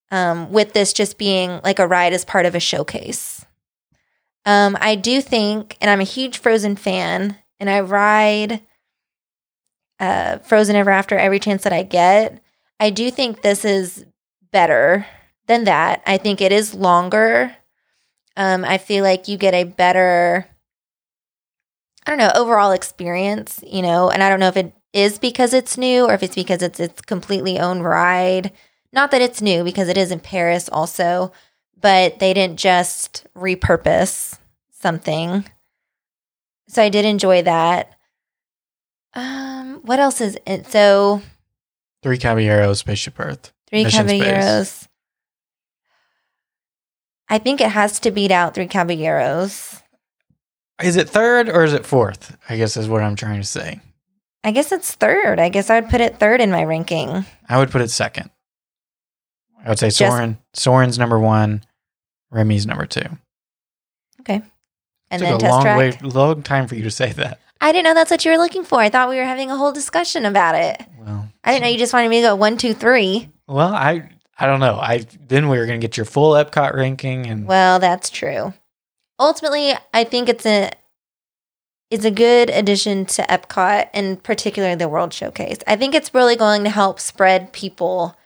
[0.09, 3.45] um, with this just being like a ride as part of a showcase.
[4.45, 8.61] Um, I do think, and I'm a huge Frozen fan, and I ride
[9.99, 12.41] uh, Frozen Ever After every chance that I get.
[12.79, 14.05] I do think this is
[14.53, 15.05] better
[15.47, 16.01] than that.
[16.05, 17.53] I think it is longer.
[18.37, 20.47] Um, I feel like you get a better,
[22.05, 25.53] I don't know, overall experience, you know, and I don't know if it is because
[25.53, 28.53] it's new or if it's because it's its completely own ride.
[28.93, 31.33] Not that it's new because it is in Paris also,
[31.79, 34.37] but they didn't just repurpose
[34.71, 35.45] something.
[36.67, 37.91] So I did enjoy that.
[39.15, 40.67] Um, what else is it?
[40.67, 41.21] So
[42.01, 43.51] Three Caballeros, Spaceship Earth.
[43.74, 44.21] Three Mission Space.
[44.21, 44.88] Caballeros.
[47.28, 49.82] I think it has to beat out Three Caballeros.
[50.84, 52.38] Is it third or is it fourth?
[52.47, 53.80] I guess is what I'm trying to say.
[54.43, 55.39] I guess it's third.
[55.39, 57.26] I guess I'd put it third in my ranking.
[57.49, 58.30] I would put it second.
[59.65, 60.38] I would say Just- Soarin'.
[60.53, 61.63] Soarin's number one.
[62.30, 63.05] Remy's number two.
[64.19, 64.43] Okay.
[65.09, 65.78] And Took then a test long track.
[65.80, 67.39] way, long time for you to say that.
[67.61, 68.80] I didn't know that's what you were looking for.
[68.80, 70.84] I thought we were having a whole discussion about it.
[70.99, 73.30] Well, I didn't know you just wanted me to go one, two, three.
[73.47, 74.75] Well, I I don't know.
[74.75, 78.53] I then we were gonna get your full Epcot ranking, and Well, that's true.
[79.19, 80.71] Ultimately, I think it's a
[81.91, 85.59] it's a good addition to Epcot and particularly the World Showcase.
[85.67, 88.17] I think it's really going to help spread people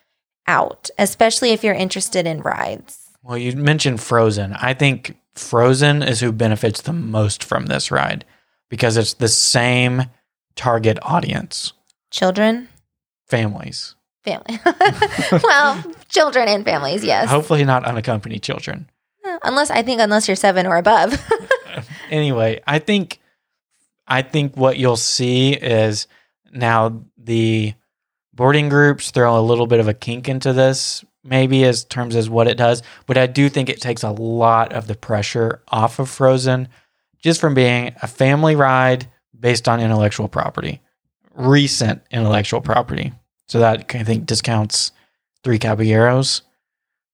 [0.47, 3.09] out, especially if you're interested in rides.
[3.22, 4.53] well, you mentioned Frozen.
[4.53, 8.24] I think Frozen is who benefits the most from this ride
[8.70, 10.03] because it's the same
[10.55, 11.74] target audience,
[12.09, 12.70] Children,
[13.28, 13.95] families.
[14.28, 14.59] Family.
[15.43, 17.30] well, children and families, yes.
[17.30, 18.89] Hopefully, not unaccompanied children.
[19.43, 21.13] Unless I think unless you're 7 or above.
[22.09, 23.19] anyway, I think
[24.07, 26.07] I think what you'll see is
[26.51, 27.73] now the
[28.34, 32.30] boarding groups throw a little bit of a kink into this, maybe as terms as
[32.30, 32.84] what it does.
[33.05, 36.69] But I do think it takes a lot of the pressure off of Frozen,
[37.19, 39.07] just from being a family ride
[39.38, 40.82] based on intellectual property,
[41.36, 43.11] recent intellectual property.
[43.48, 44.91] So that I think discounts
[45.43, 46.41] Three Caballeros.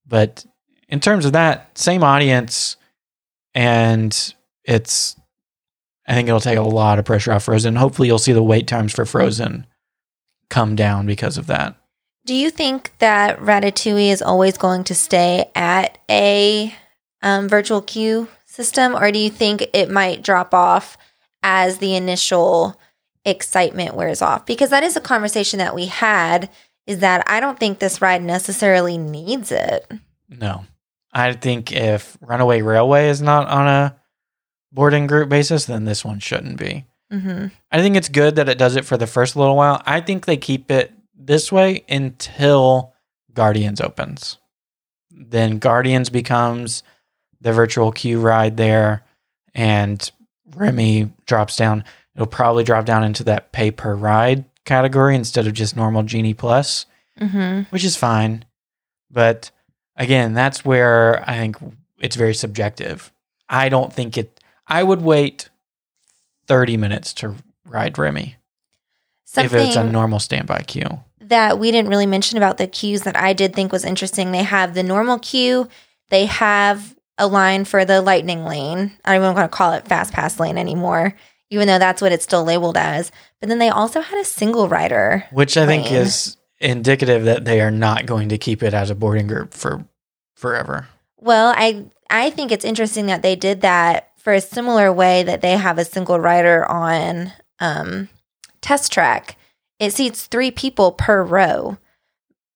[0.07, 0.45] But
[0.87, 2.77] in terms of that, same audience,
[3.53, 5.15] and it's
[6.07, 7.75] I think it'll take a lot of pressure off Frozen.
[7.75, 9.67] Hopefully, you'll see the wait times for Frozen
[10.49, 11.75] come down because of that.
[12.25, 16.73] Do you think that Ratatouille is always going to stay at a
[17.21, 20.97] um, virtual queue system, or do you think it might drop off
[21.41, 22.79] as the initial
[23.25, 24.45] excitement wears off?
[24.45, 26.49] Because that is a conversation that we had.
[26.85, 29.89] Is that I don't think this ride necessarily needs it.
[30.27, 30.65] No,
[31.13, 33.95] I think if Runaway Railway is not on a
[34.71, 36.85] boarding group basis, then this one shouldn't be.
[37.09, 39.81] hmm I think it's good that it does it for the first little while.
[39.85, 42.93] I think they keep it this way until
[43.33, 44.37] Guardians opens.
[45.09, 46.83] Then Guardians becomes
[47.39, 49.05] the virtual queue ride there,
[49.53, 50.11] and
[50.55, 51.83] Remy drops down.
[52.15, 56.33] It'll probably drop down into that pay per ride category instead of just normal Genie
[56.33, 56.85] Plus,
[57.17, 58.45] hmm which is fine.
[59.11, 59.51] But
[59.95, 61.57] again, that's where I think
[61.99, 63.11] it's very subjective.
[63.49, 65.49] I don't think it, I would wait
[66.47, 67.35] 30 minutes to
[67.65, 68.35] ride Remy
[69.37, 70.99] if it's a normal standby queue.
[71.19, 74.31] that we didn't really mention about the queues that I did think was interesting.
[74.31, 75.67] They have the normal queue,
[76.09, 78.91] they have a line for the lightning lane.
[79.05, 81.15] I don't even want to call it fast pass lane anymore,
[81.53, 83.11] even though that's what it's still labeled as.
[83.39, 85.25] But then they also had a single rider.
[85.31, 88.95] which I think is indicative that they are not going to keep it as a
[88.95, 89.85] boarding group for
[90.35, 90.87] forever.
[91.19, 95.41] Well, I I think it's interesting that they did that for a similar way that
[95.41, 98.09] they have a single rider on um,
[98.61, 99.37] test track.
[99.79, 101.77] It seats three people per row.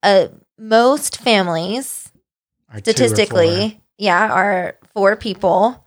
[0.04, 0.28] Uh,
[0.58, 2.12] most families,
[2.74, 2.94] Or two or four.
[2.94, 5.84] statistically, yeah, are four people.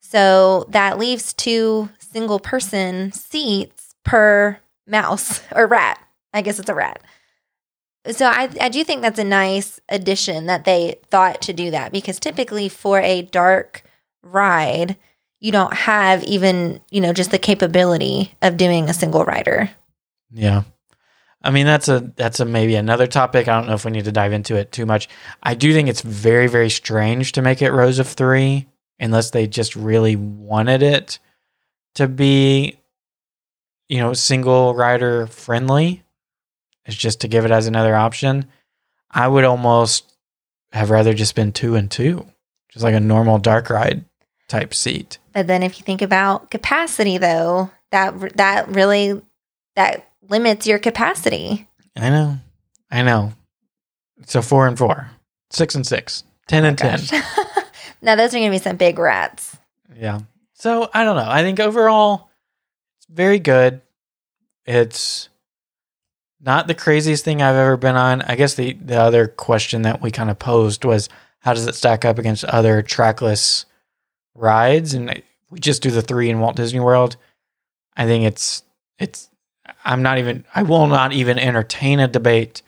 [0.00, 6.00] So that leaves two single person seats per mouse or rat.
[6.32, 7.02] I guess it's a rat.
[8.10, 11.92] So I, I do think that's a nice addition that they thought to do that
[11.92, 13.82] because typically for a dark
[14.22, 14.96] ride,
[15.40, 19.68] you don't have even, you know, just the capability of doing a single rider.
[20.32, 20.62] Yeah.
[21.42, 23.46] I mean that's a that's a maybe another topic.
[23.46, 25.08] I don't know if we need to dive into it too much.
[25.42, 28.66] I do think it's very very strange to make it rows of 3
[28.98, 31.18] unless they just really wanted it
[31.96, 32.78] to be
[33.88, 36.02] you know single rider friendly.
[36.86, 38.46] is just to give it as another option.
[39.10, 40.12] I would almost
[40.72, 42.26] have rather just been 2 and 2.
[42.70, 44.04] Just like a normal dark ride
[44.48, 45.18] type seat.
[45.32, 49.20] But then if you think about capacity though, that that really
[49.74, 51.68] that limits your capacity.
[51.96, 52.38] I know.
[52.90, 53.32] I know.
[54.26, 55.10] So 4 and 4.
[55.50, 56.24] 6 and 6.
[56.48, 57.00] 10 and 10.
[58.02, 59.56] Now those are going to be some big rats.
[59.98, 60.20] Yeah.
[60.66, 61.30] So I don't know.
[61.30, 62.28] I think overall,
[62.98, 63.82] it's very good.
[64.64, 65.28] It's
[66.40, 68.22] not the craziest thing I've ever been on.
[68.22, 71.08] I guess the the other question that we kind of posed was
[71.38, 73.64] how does it stack up against other trackless
[74.34, 74.92] rides?
[74.92, 77.16] And we just do the three in Walt Disney World.
[77.96, 78.64] I think it's
[78.98, 79.30] it's.
[79.84, 80.44] I'm not even.
[80.52, 82.62] I will not even entertain a debate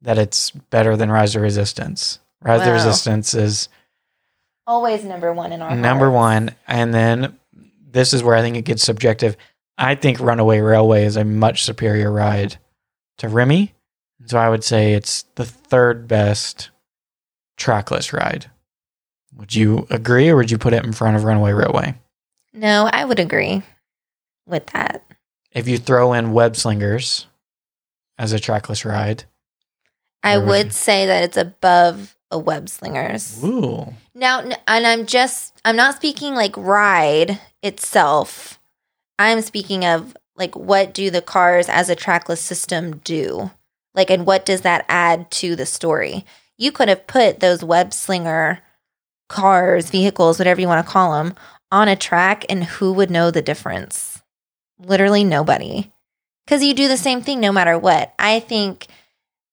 [0.00, 2.18] that it's better than Rise of Resistance.
[2.40, 3.68] Rise of Resistance is
[4.66, 6.14] Always number one in our number hearts.
[6.14, 6.54] one.
[6.66, 7.38] And then
[7.92, 9.36] this is where I think it gets subjective.
[9.78, 12.56] I think Runaway Railway is a much superior ride
[13.18, 13.74] to Remy.
[14.26, 16.70] So I would say it's the third best
[17.56, 18.50] trackless ride.
[19.34, 21.94] Would you agree or would you put it in front of Runaway Railway?
[22.52, 23.62] No, I would agree
[24.46, 25.04] with that.
[25.50, 27.26] If you throw in Web Slingers
[28.18, 29.24] as a trackless ride,
[30.22, 33.42] I would would say that it's above a web slingers.
[33.44, 38.58] ooh, Now, and I'm just, I'm not speaking like ride itself.
[39.18, 43.50] I'm speaking of like what do the cars as a trackless system do?
[43.94, 46.24] Like, and what does that add to the story?
[46.56, 48.60] You could have put those web slinger
[49.28, 51.34] cars, vehicles, whatever you want to call them,
[51.70, 54.22] on a track, and who would know the difference?
[54.78, 55.92] Literally nobody.
[56.46, 58.14] Because you do the same thing no matter what.
[58.18, 58.86] I think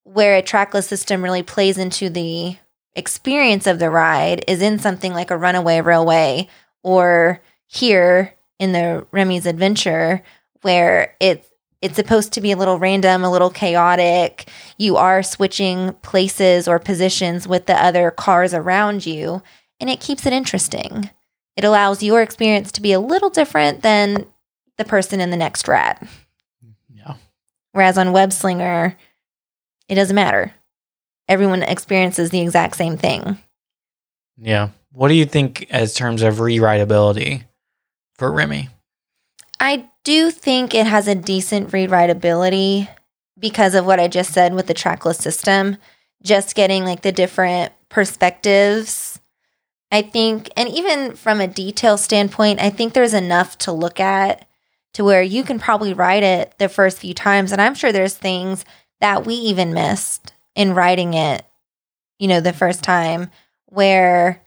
[0.03, 2.57] where a trackless system really plays into the
[2.95, 6.47] experience of the ride is in something like a runaway railway
[6.83, 10.23] or here in the Remy's adventure
[10.61, 11.47] where it's
[11.81, 14.49] it's supposed to be a little random, a little chaotic.
[14.77, 19.41] You are switching places or positions with the other cars around you,
[19.79, 21.09] and it keeps it interesting.
[21.55, 24.25] It allows your experience to be a little different than
[24.77, 26.05] the person in the next rat.
[26.93, 27.15] yeah.
[27.71, 28.97] Whereas on Web Slinger,
[29.87, 30.53] it doesn't matter.
[31.30, 33.38] Everyone experiences the exact same thing.
[34.38, 34.69] Yeah.
[34.91, 37.43] What do you think as terms of rewritability
[38.15, 38.69] for Remy?
[39.59, 42.89] I do think it has a decent read writability
[43.38, 45.77] because of what I just said with the trackless system.
[46.23, 49.19] Just getting like the different perspectives.
[49.91, 54.47] I think, and even from a detail standpoint, I think there's enough to look at
[54.93, 57.51] to where you can probably write it the first few times.
[57.51, 58.65] And I'm sure there's things
[58.99, 61.45] that we even missed in writing it,
[62.18, 63.30] you know, the first time
[63.66, 64.41] where,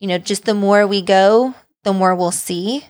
[0.00, 2.84] you know, just the more we go, the more we'll see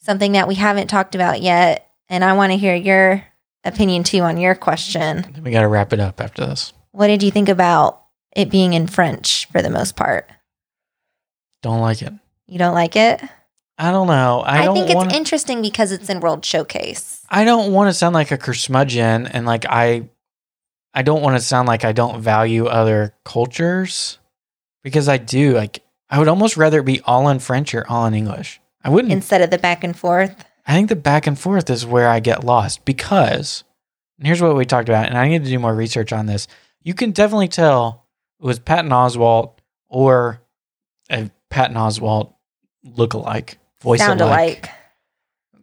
[0.00, 1.90] something that we haven't talked about yet.
[2.08, 3.24] And I want to hear your
[3.64, 5.40] opinion too on your question.
[5.42, 6.72] We got to wrap it up after this.
[6.92, 8.02] What did you think about
[8.34, 10.30] it being in French for the most part?
[11.62, 12.12] Don't like it.
[12.46, 13.20] You don't like it?
[13.78, 14.40] I don't know.
[14.40, 15.12] I, I, don't think it's want.
[15.12, 17.22] interesting because it's in World Showcase.
[17.28, 20.08] I don't want to sound like a curmudgeon, and like I,
[20.96, 24.18] I don't want to sound like I don't value other cultures,
[24.82, 25.52] because I do.
[25.52, 28.60] Like I would almost rather be all in French or all in English.
[28.82, 29.12] I wouldn't.
[29.12, 30.44] Instead of the back and forth.
[30.66, 33.62] I think the back and forth is where I get lost because
[34.18, 36.48] and here's what we talked about, and I need to do more research on this.
[36.82, 38.06] You can definitely tell
[38.40, 40.40] it was Patton Oswalt or
[41.10, 42.32] a Patton Oswalt
[42.84, 44.70] look-alike, voice sound alike,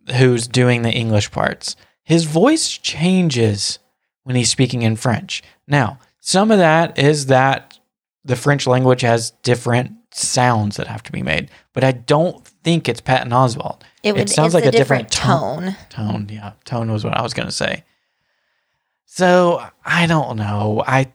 [0.07, 0.17] alike.
[0.17, 1.75] who's doing the English parts.
[2.03, 3.79] His voice changes
[4.23, 5.43] when he's speaking in French.
[5.67, 7.77] Now, some of that is that
[8.23, 11.49] the French language has different sounds that have to be made.
[11.73, 13.81] But I don't think it's Patton Oswalt.
[14.03, 15.75] It, would, sounds like a, a different tone.
[15.89, 17.83] Tone, yeah, tone was what I was going to say.
[19.05, 20.83] So I don't know.
[20.85, 21.13] I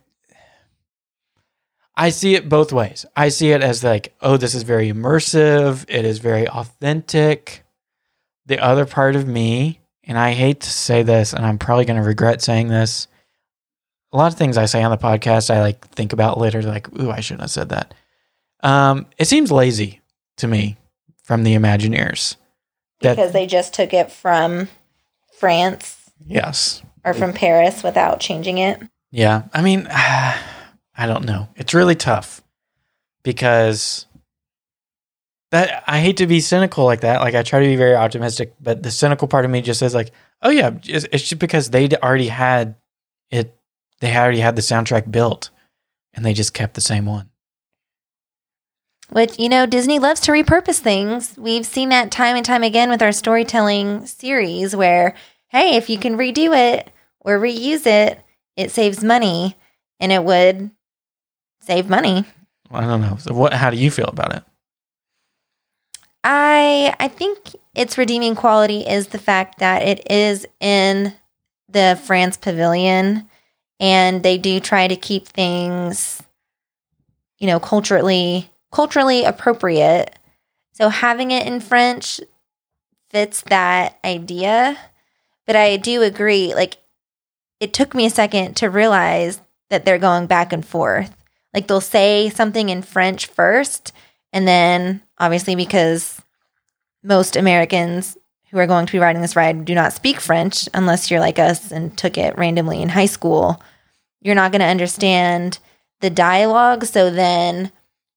[1.96, 3.04] I see it both ways.
[3.16, 5.84] I see it as like, oh, this is very immersive.
[5.88, 7.64] It is very authentic.
[8.46, 12.00] The other part of me, and I hate to say this, and I'm probably going
[12.00, 13.06] to regret saying this.
[14.12, 16.88] A lot of things I say on the podcast, I like think about later, like,
[16.98, 17.94] ooh, I shouldn't have said that.
[18.62, 20.00] Um, it seems lazy
[20.38, 20.76] to me
[21.22, 22.36] from the Imagineers.
[23.02, 24.68] That- because they just took it from
[25.38, 28.82] France Yes, or from Paris without changing it.
[29.12, 29.42] Yeah.
[29.54, 31.48] I mean, I don't know.
[31.54, 32.42] It's really tough
[33.22, 34.06] because
[35.50, 37.20] that I hate to be cynical like that.
[37.20, 39.94] Like I try to be very optimistic, but the cynical part of me just says
[39.94, 42.76] like, "Oh yeah, it's it's just because they already had
[43.30, 43.56] it
[44.00, 45.50] they already had the soundtrack built
[46.14, 47.30] and they just kept the same one."
[49.10, 51.34] Which, you know, Disney loves to repurpose things.
[51.38, 55.14] We've seen that time and time again with our storytelling series where,
[55.48, 56.90] hey, if you can redo it
[57.20, 58.22] or reuse it,
[58.54, 59.56] it saves money
[59.98, 60.70] and it would
[61.62, 62.26] save money.
[62.70, 63.16] I don't know.
[63.18, 64.44] So what how do you feel about it?
[66.24, 71.14] I I think its redeeming quality is the fact that it is in
[71.68, 73.28] the France pavilion
[73.80, 76.22] and they do try to keep things
[77.38, 80.18] you know culturally culturally appropriate.
[80.72, 82.20] So having it in French
[83.10, 84.76] fits that idea.
[85.46, 86.76] But I do agree like
[87.60, 89.40] it took me a second to realize
[89.70, 91.14] that they're going back and forth.
[91.54, 93.92] Like they'll say something in French first
[94.32, 96.20] and then, obviously, because
[97.02, 98.16] most Americans
[98.50, 101.38] who are going to be riding this ride do not speak French unless you're like
[101.38, 103.62] us and took it randomly in high school,
[104.20, 105.58] you're not going to understand
[106.00, 106.84] the dialogue.
[106.84, 107.70] So then,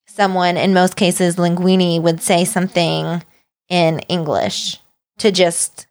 [0.07, 3.23] someone, in most cases, Linguini, would say something
[3.69, 4.79] in English
[5.19, 5.87] to just,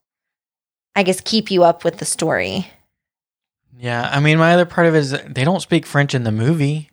[0.95, 2.71] I guess, keep you up with the story.
[3.79, 6.33] Yeah, I mean, my other part of it is they don't speak French in the
[6.33, 6.91] movie.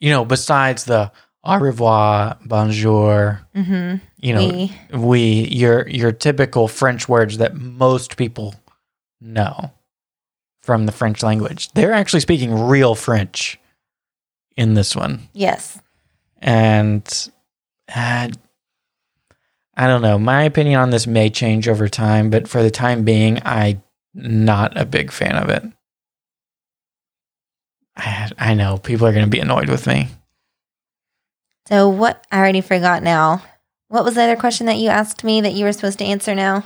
[0.00, 1.12] You know, besides the
[1.44, 3.96] au revoir, bonjour, Mm-hmm.
[4.18, 4.68] you know,
[4.98, 8.54] we, your your typical French words that most people
[9.20, 9.72] know
[10.62, 11.70] from the French language.
[11.72, 13.58] They're actually speaking real French
[14.56, 15.80] in this one, yes.
[16.40, 17.30] and
[17.94, 18.28] uh,
[19.74, 20.18] I don't know.
[20.18, 23.82] My opinion on this may change over time, but for the time being, I'm
[24.14, 25.62] not a big fan of it.
[27.96, 30.08] I, I know people are going to be annoyed with me.
[31.68, 33.42] So what I already forgot now.
[33.88, 36.34] What was the other question that you asked me that you were supposed to answer
[36.34, 36.64] now?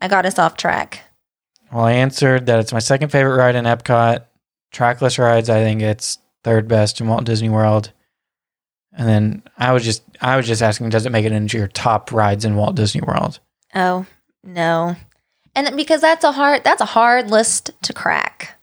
[0.00, 1.00] I got us off track.
[1.72, 4.24] Well, I answered that it's my second favorite ride in Epcot.
[4.70, 7.92] Trackless rides, I think it's third best in Walt Disney World.
[8.92, 11.68] And then I was just I was just asking, does it make it into your
[11.68, 13.40] top rides in Walt Disney World?
[13.74, 14.06] Oh,
[14.42, 14.96] no.
[15.54, 18.58] And because that's a hard that's a hard list to crack.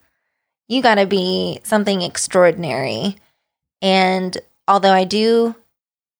[0.67, 3.17] You got to be something extraordinary.
[3.81, 5.55] And although I do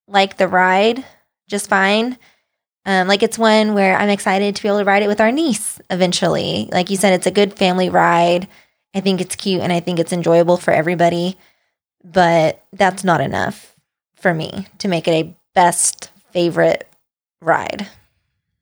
[0.07, 1.03] like the ride
[1.47, 2.17] just fine,
[2.85, 5.31] um, like it's one where I'm excited to be able to ride it with our
[5.31, 6.69] niece eventually.
[6.71, 8.47] Like you said, it's a good family ride.
[8.93, 11.37] I think it's cute and I think it's enjoyable for everybody,
[12.03, 13.75] but that's not enough
[14.15, 16.87] for me to make it a best favorite
[17.41, 17.87] ride.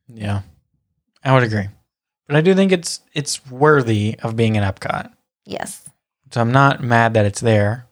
[0.08, 0.42] Yeah,
[1.22, 1.68] I would agree.
[2.26, 5.12] But I do think it's it's worthy of being in Epcot.
[5.44, 5.88] Yes.
[6.30, 7.86] So I'm not mad that it's there.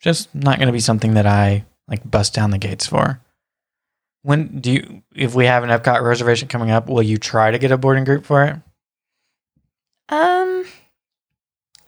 [0.00, 3.20] Just not going to be something that I like bust down the gates for.
[4.22, 7.58] When do you if we have an Epcot reservation coming up, will you try to
[7.58, 8.56] get a boarding group for it?
[10.08, 10.64] Um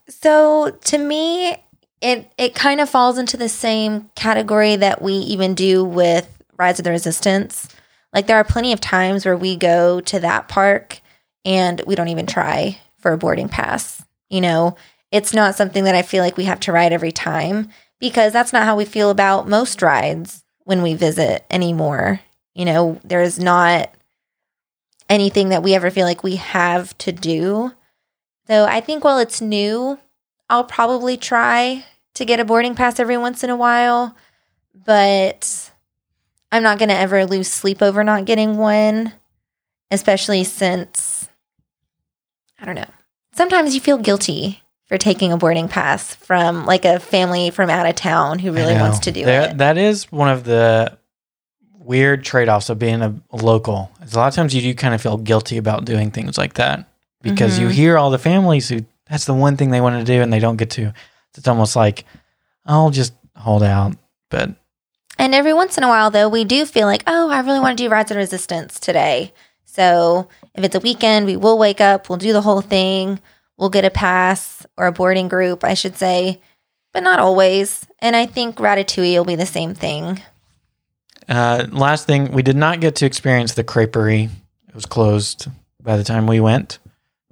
[0.08, 1.56] so to me
[2.00, 6.78] it it kind of falls into the same category that we even do with Rise
[6.78, 7.68] of the Resistance.
[8.12, 11.00] Like there are plenty of times where we go to that park
[11.44, 14.04] and we don't even try for a boarding pass.
[14.28, 14.76] You know,
[15.10, 17.70] it's not something that I feel like we have to ride every time
[18.00, 22.20] because that's not how we feel about most rides when we visit anymore.
[22.54, 23.94] You know, there's not
[25.08, 27.72] anything that we ever feel like we have to do.
[28.46, 29.98] So I think while it's new,
[30.48, 34.16] I'll probably try to get a boarding pass every once in a while,
[34.74, 35.70] but
[36.50, 39.12] I'm not going to ever lose sleep over not getting one,
[39.90, 41.28] especially since
[42.58, 42.90] I don't know.
[43.32, 47.86] Sometimes you feel guilty for taking a boarding pass from like a family from out
[47.86, 49.58] of town who really wants to do There- it.
[49.58, 50.98] That is one of the
[51.78, 53.88] weird trade offs of being a, a local.
[54.02, 56.54] Is a lot of times you do kind of feel guilty about doing things like
[56.54, 56.86] that
[57.22, 57.72] because you Mhm.
[57.72, 60.40] hear all the families who that's the one thing they want to do and they
[60.40, 60.92] don't get to.
[61.36, 62.04] It's almost like
[62.66, 63.96] I'll just hold out.
[64.28, 64.50] But
[65.18, 67.78] And every once in a while, though, we do feel like, oh, I really want
[67.78, 69.32] to do Rise of Resistance today.
[69.66, 73.20] So if it's a weekend, we will wake up, we'll do the whole thing,
[73.60, 76.40] we'll get a pass or a boarding group, I should say,
[76.92, 77.86] but not always.
[78.00, 80.20] And I think Ratatouille will be the same thing.
[81.28, 84.30] Uh, last thing, we did not get to experience the creperie.
[84.68, 85.46] It was closed
[85.80, 86.78] by the time we went.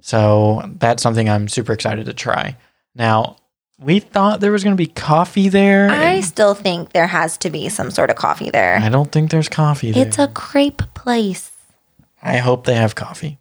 [0.01, 2.55] So that's something I'm super excited to try.
[2.95, 3.37] Now,
[3.79, 5.89] we thought there was going to be coffee there.
[5.89, 8.77] I still think there has to be some sort of coffee there.
[8.77, 10.07] I don't think there's coffee there.
[10.07, 11.51] It's a crepe place.
[12.21, 13.39] I hope they have coffee.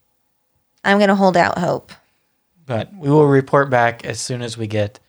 [0.84, 1.92] I'm going to hold out hope.
[2.68, 5.00] But we will report back as soon as we get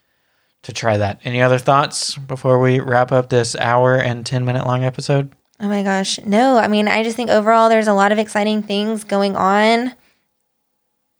[0.62, 1.20] to try that.
[1.24, 5.30] Any other thoughts before we wrap up this hour and 10 minute long episode?
[5.60, 6.18] Oh my gosh.
[6.24, 9.92] No, I mean, I just think overall there's a lot of exciting things going on.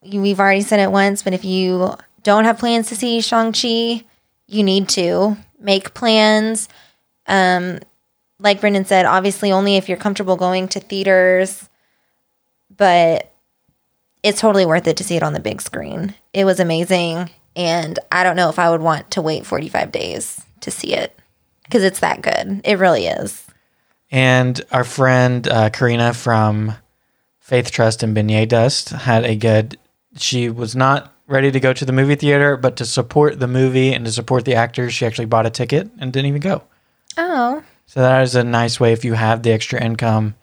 [0.01, 4.03] We've already said it once, but if you don't have plans to see Shang-Chi,
[4.47, 6.67] you need to make plans.
[7.27, 7.79] Um,
[8.39, 11.69] like Brendan said, obviously only if you're comfortable going to theaters,
[12.75, 13.30] but
[14.23, 16.13] it's totally worth it to see it on the big screen.
[16.33, 17.29] It was amazing.
[17.55, 21.17] And I don't know if I would want to wait 45 days to see it
[21.63, 22.61] because it's that good.
[22.63, 23.45] It really is.
[24.11, 26.73] And our friend uh, Karina from
[27.39, 29.77] Faith Trust and Beignet Dust had a good.
[30.17, 33.93] She was not ready to go to the movie theater, but to support the movie
[33.93, 36.61] and to support the actors, she actually bought a ticket and didn't even go.
[37.17, 40.35] Oh, So that is a nice way if you have the extra income,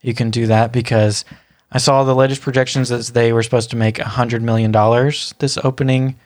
[0.00, 1.24] you can do that because
[1.70, 5.34] I saw the latest projections that they were supposed to make a hundred million dollars
[5.38, 6.18] this opening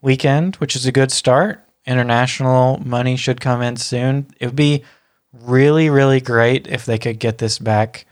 [0.00, 1.64] weekend, which is a good start.
[1.86, 4.26] International money should come in soon.
[4.38, 4.84] It would be
[5.32, 8.06] really, really great if they could get this back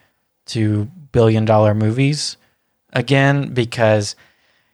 [0.47, 2.37] to billion dollar movies
[2.93, 4.15] again because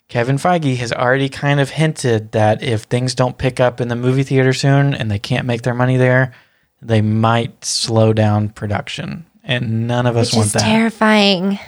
[0.08, 3.96] Kevin Feige has already kind of hinted that if things don't pick up in the
[3.96, 6.34] movie theater soon and they can't make their money there,
[6.82, 9.26] they might slow down production.
[9.42, 10.62] And none of us which want is that.
[10.62, 11.58] terrifying.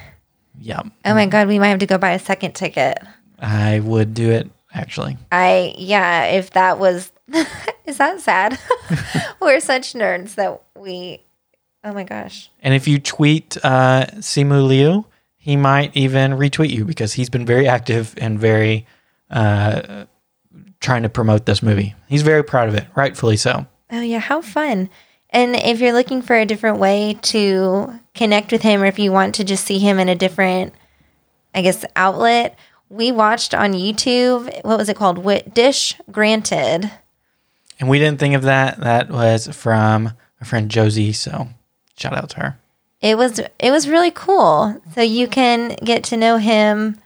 [0.60, 0.82] Yeah.
[1.04, 2.98] Oh my god, we might have to go buy a second ticket.
[3.38, 5.16] I would do it actually.
[5.32, 7.12] I yeah, if that was
[7.86, 8.58] is that sad?
[9.40, 11.22] We're such nerds that we
[11.84, 12.50] Oh my gosh.
[12.62, 15.06] And if you tweet uh, Simu Liu,
[15.36, 18.86] he might even retweet you because he's been very active and very
[19.30, 20.06] uh,
[20.80, 21.94] trying to promote this movie.
[22.08, 23.66] He's very proud of it, rightfully so.
[23.92, 24.90] Oh yeah, how fun.
[25.36, 29.12] And if you're looking for a different way to connect with him or if you
[29.12, 30.72] want to just see him in a different
[31.54, 32.58] I guess outlet,
[32.88, 35.18] we watched on YouTube, what was it called?
[35.18, 36.90] Wit Dish Granted.
[37.78, 38.80] And we didn't think of that.
[38.80, 41.12] That was from our friend Josie.
[41.12, 41.48] So
[41.98, 42.58] shout out to her.
[43.02, 44.80] it was it was really cool.
[44.94, 46.98] So you can get to know him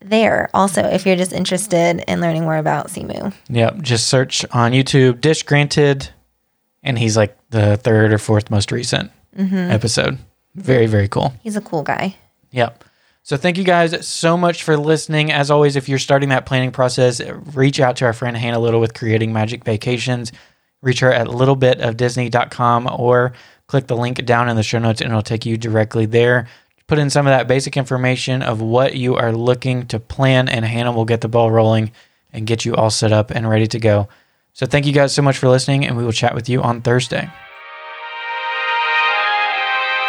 [0.00, 3.32] there also if you're just interested in learning more about Simu.
[3.50, 3.82] Yep.
[3.82, 6.08] Just search on YouTube, Dish Granted.
[6.82, 9.54] And he's like the third or fourth most recent mm-hmm.
[9.54, 10.18] episode.
[10.54, 11.32] Very, very cool.
[11.42, 12.16] He's a cool guy.
[12.50, 12.84] Yep.
[13.24, 15.30] So thank you guys so much for listening.
[15.30, 17.20] As always, if you're starting that planning process,
[17.54, 20.32] reach out to our friend Hannah Little with Creating Magic Vacations.
[20.82, 23.32] Reach her at littlebitofdisney.com or
[23.68, 26.48] click the link down in the show notes and it'll take you directly there.
[26.88, 30.64] Put in some of that basic information of what you are looking to plan, and
[30.64, 31.92] Hannah will get the ball rolling
[32.32, 34.08] and get you all set up and ready to go.
[34.54, 36.82] So thank you guys so much for listening, and we will chat with you on
[36.82, 37.30] Thursday.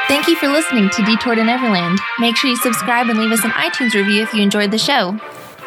[0.07, 1.99] Thank you for listening to Detour to Neverland.
[2.19, 5.17] Make sure you subscribe and leave us an iTunes review if you enjoyed the show.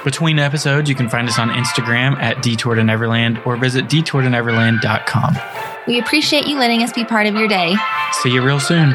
[0.04, 5.36] Between episodes, you can find us on Instagram at Detour to Neverland or visit detourtoneverland.com.
[5.88, 7.74] We appreciate you letting us be part of your day.
[8.22, 8.94] See you real soon.